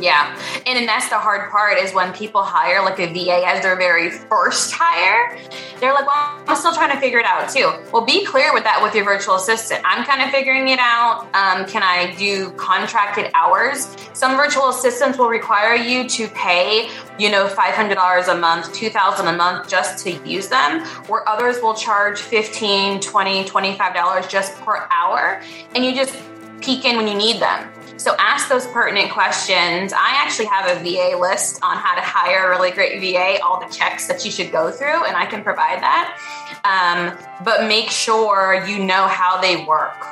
Yeah. 0.00 0.36
And, 0.66 0.78
and 0.78 0.88
that's 0.88 1.08
the 1.08 1.18
hard 1.18 1.50
part 1.50 1.78
is 1.78 1.94
when 1.94 2.12
people 2.12 2.42
hire 2.42 2.82
like 2.82 2.98
a 2.98 3.12
VA 3.12 3.46
as 3.46 3.62
their 3.62 3.76
very 3.76 4.10
first 4.10 4.72
hire, 4.72 5.38
they're 5.80 5.94
like, 5.94 6.06
well, 6.06 6.42
I'm 6.46 6.56
still 6.56 6.74
trying 6.74 6.92
to 6.92 7.00
figure 7.00 7.18
it 7.18 7.26
out 7.26 7.48
too. 7.48 7.72
Well, 7.92 8.04
be 8.04 8.24
clear 8.24 8.52
with 8.52 8.64
that 8.64 8.80
with 8.82 8.94
your 8.94 9.04
virtual 9.04 9.36
assistant. 9.36 9.82
I'm 9.84 10.04
kind 10.04 10.22
of 10.22 10.30
figuring 10.30 10.68
it 10.68 10.78
out. 10.78 11.28
Um, 11.34 11.66
can 11.66 11.82
I 11.82 12.14
do 12.16 12.50
contracted 12.52 13.30
hours? 13.34 13.96
Some 14.12 14.36
virtual 14.36 14.68
assistants 14.68 15.18
will 15.18 15.28
require 15.28 15.74
you 15.74 16.08
to 16.08 16.28
pay, 16.28 16.90
you 17.18 17.30
know, 17.30 17.46
$500 17.46 18.28
a 18.28 18.34
month, 18.36 18.72
2000 18.74 19.26
a 19.26 19.32
month 19.32 19.68
just 19.68 20.04
to 20.04 20.12
use 20.28 20.48
them, 20.48 20.84
where 21.08 21.26
others 21.28 21.60
will 21.62 21.74
charge 21.74 22.20
15, 22.20 23.00
20, 23.00 23.44
$25 23.44 24.28
just 24.28 24.54
per 24.60 24.86
hour. 24.90 25.40
And 25.74 25.84
you 25.84 25.94
just 25.94 26.14
peek 26.60 26.84
in 26.84 26.96
when 26.96 27.08
you 27.08 27.14
need 27.14 27.40
them. 27.40 27.68
So 27.98 28.14
ask 28.18 28.48
those 28.48 28.66
pertinent 28.66 29.10
questions. 29.10 29.92
I 29.92 30.16
actually 30.16 30.46
have 30.46 30.76
a 30.76 30.80
VA 30.80 31.18
list 31.18 31.60
on 31.62 31.76
how 31.76 31.94
to 31.94 32.00
hire 32.00 32.46
a 32.46 32.50
really 32.50 32.70
great 32.70 33.00
VA, 33.00 33.42
all 33.42 33.58
the 33.58 33.72
checks 33.72 34.06
that 34.08 34.24
you 34.24 34.30
should 34.30 34.52
go 34.52 34.70
through, 34.70 35.04
and 35.04 35.16
I 35.16 35.26
can 35.26 35.42
provide 35.42 35.80
that. 35.80 36.18
Um, 36.64 37.16
but 37.44 37.66
make 37.66 37.90
sure 37.90 38.64
you 38.66 38.84
know 38.84 39.06
how 39.06 39.40
they 39.40 39.64
work. 39.64 40.06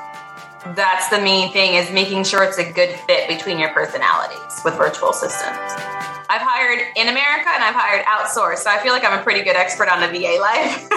That's 0.75 1.09
the 1.11 1.20
main 1.20 1.53
thing 1.53 1.75
is 1.75 1.90
making 1.90 2.25
sure 2.25 2.42
it's 2.42 2.59
a 2.59 2.73
good 2.73 2.90
fit 3.07 3.29
between 3.29 3.59
your 3.59 3.70
personalities 3.70 4.61
with 4.64 4.75
virtual 4.77 5.11
assistants. 5.11 6.04
I've 6.35 6.42
hired 6.42 6.81
in 6.97 7.07
America 7.07 7.49
and 7.49 7.62
I've 7.62 7.77
hired 7.77 8.05
outsourced. 8.07 8.64
So 8.64 8.70
I 8.70 8.79
feel 8.83 8.92
like 8.92 9.05
I'm 9.05 9.16
a 9.16 9.23
pretty 9.23 9.42
good 9.42 9.55
expert 9.55 9.88
on 9.88 10.01
the 10.01 10.09
VA 10.09 10.40
life. 10.40 10.90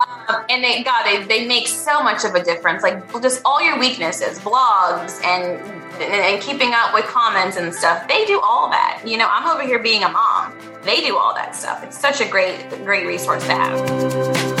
um, 0.28 0.44
and 0.48 0.62
they, 0.62 0.84
God, 0.84 1.02
they, 1.04 1.24
they 1.24 1.48
make 1.48 1.66
so 1.66 2.00
much 2.00 2.24
of 2.24 2.36
a 2.36 2.42
difference. 2.42 2.84
Like 2.84 3.10
just 3.20 3.42
all 3.44 3.60
your 3.60 3.76
weaknesses, 3.76 4.38
blogs 4.38 5.20
and, 5.24 5.60
and 6.00 6.40
keeping 6.40 6.74
up 6.74 6.94
with 6.94 7.06
comments 7.06 7.56
and 7.56 7.74
stuff. 7.74 8.06
They 8.06 8.24
do 8.24 8.40
all 8.40 8.70
that. 8.70 9.02
You 9.04 9.16
know, 9.16 9.26
I'm 9.28 9.48
over 9.48 9.66
here 9.66 9.80
being 9.80 10.04
a 10.04 10.08
mom. 10.08 10.54
They 10.84 11.00
do 11.00 11.16
all 11.16 11.34
that 11.34 11.56
stuff. 11.56 11.82
It's 11.82 11.98
such 11.98 12.20
a 12.20 12.28
great, 12.28 12.68
great 12.84 13.08
resource 13.08 13.44
to 13.46 13.52
have. 13.52 14.59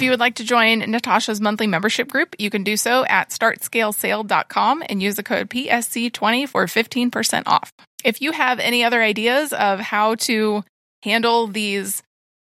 If 0.00 0.04
you 0.04 0.10
would 0.12 0.18
like 0.20 0.36
to 0.36 0.44
join 0.44 0.78
Natasha's 0.78 1.42
monthly 1.42 1.66
membership 1.66 2.08
group, 2.08 2.34
you 2.38 2.48
can 2.48 2.64
do 2.64 2.78
so 2.78 3.04
at 3.04 3.28
startscalesale.com 3.28 4.82
and 4.88 5.02
use 5.02 5.16
the 5.16 5.22
code 5.22 5.50
PSC20 5.50 6.48
for 6.48 6.64
15% 6.64 7.42
off. 7.44 7.70
If 8.02 8.22
you 8.22 8.32
have 8.32 8.60
any 8.60 8.82
other 8.82 9.02
ideas 9.02 9.52
of 9.52 9.78
how 9.78 10.14
to 10.14 10.64
handle 11.02 11.48
these 11.48 12.02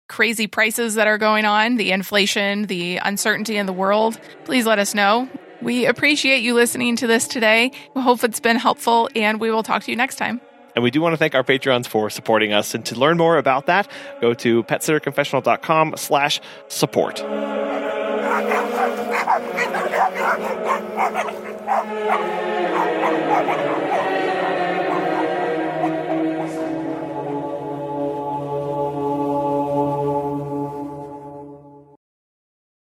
crazy 0.09 0.47
prices 0.47 0.95
that 0.95 1.09
are 1.09 1.19
going 1.19 1.45
on, 1.45 1.77
the 1.77 1.91
inflation, 1.91 2.67
the 2.67 2.99
uncertainty 2.99 3.57
in 3.57 3.67
the 3.67 3.73
world, 3.73 4.21
please 4.45 4.65
let 4.65 4.79
us 4.79 4.95
know. 4.95 5.29
We 5.61 5.87
appreciate 5.87 6.45
you 6.45 6.55
listening 6.55 6.95
to 6.99 7.09
this 7.09 7.27
today. 7.27 7.73
We 7.97 8.03
hope 8.03 8.23
it's 8.23 8.39
been 8.39 8.59
helpful, 8.59 9.09
and 9.17 9.41
we 9.41 9.51
will 9.51 9.65
talk 9.65 9.83
to 9.83 9.91
you 9.91 9.97
next 9.97 10.19
time. 10.19 10.41
And 10.75 10.83
we 10.83 10.91
do 10.91 11.01
want 11.01 11.13
to 11.13 11.17
thank 11.17 11.35
our 11.35 11.45
patrons 11.45 11.87
for 11.87 12.11
supporting 12.11 12.53
us. 12.53 12.75
And 12.75 12.85
to 12.87 12.95
learn 12.95 13.17
more 13.17 13.39
about 13.39 13.67
that, 13.67 13.89
go 14.21 14.35
to 14.35 14.63
petsitterconfessional.com 14.65 15.95
slash 15.97 16.41
support. 16.69 17.21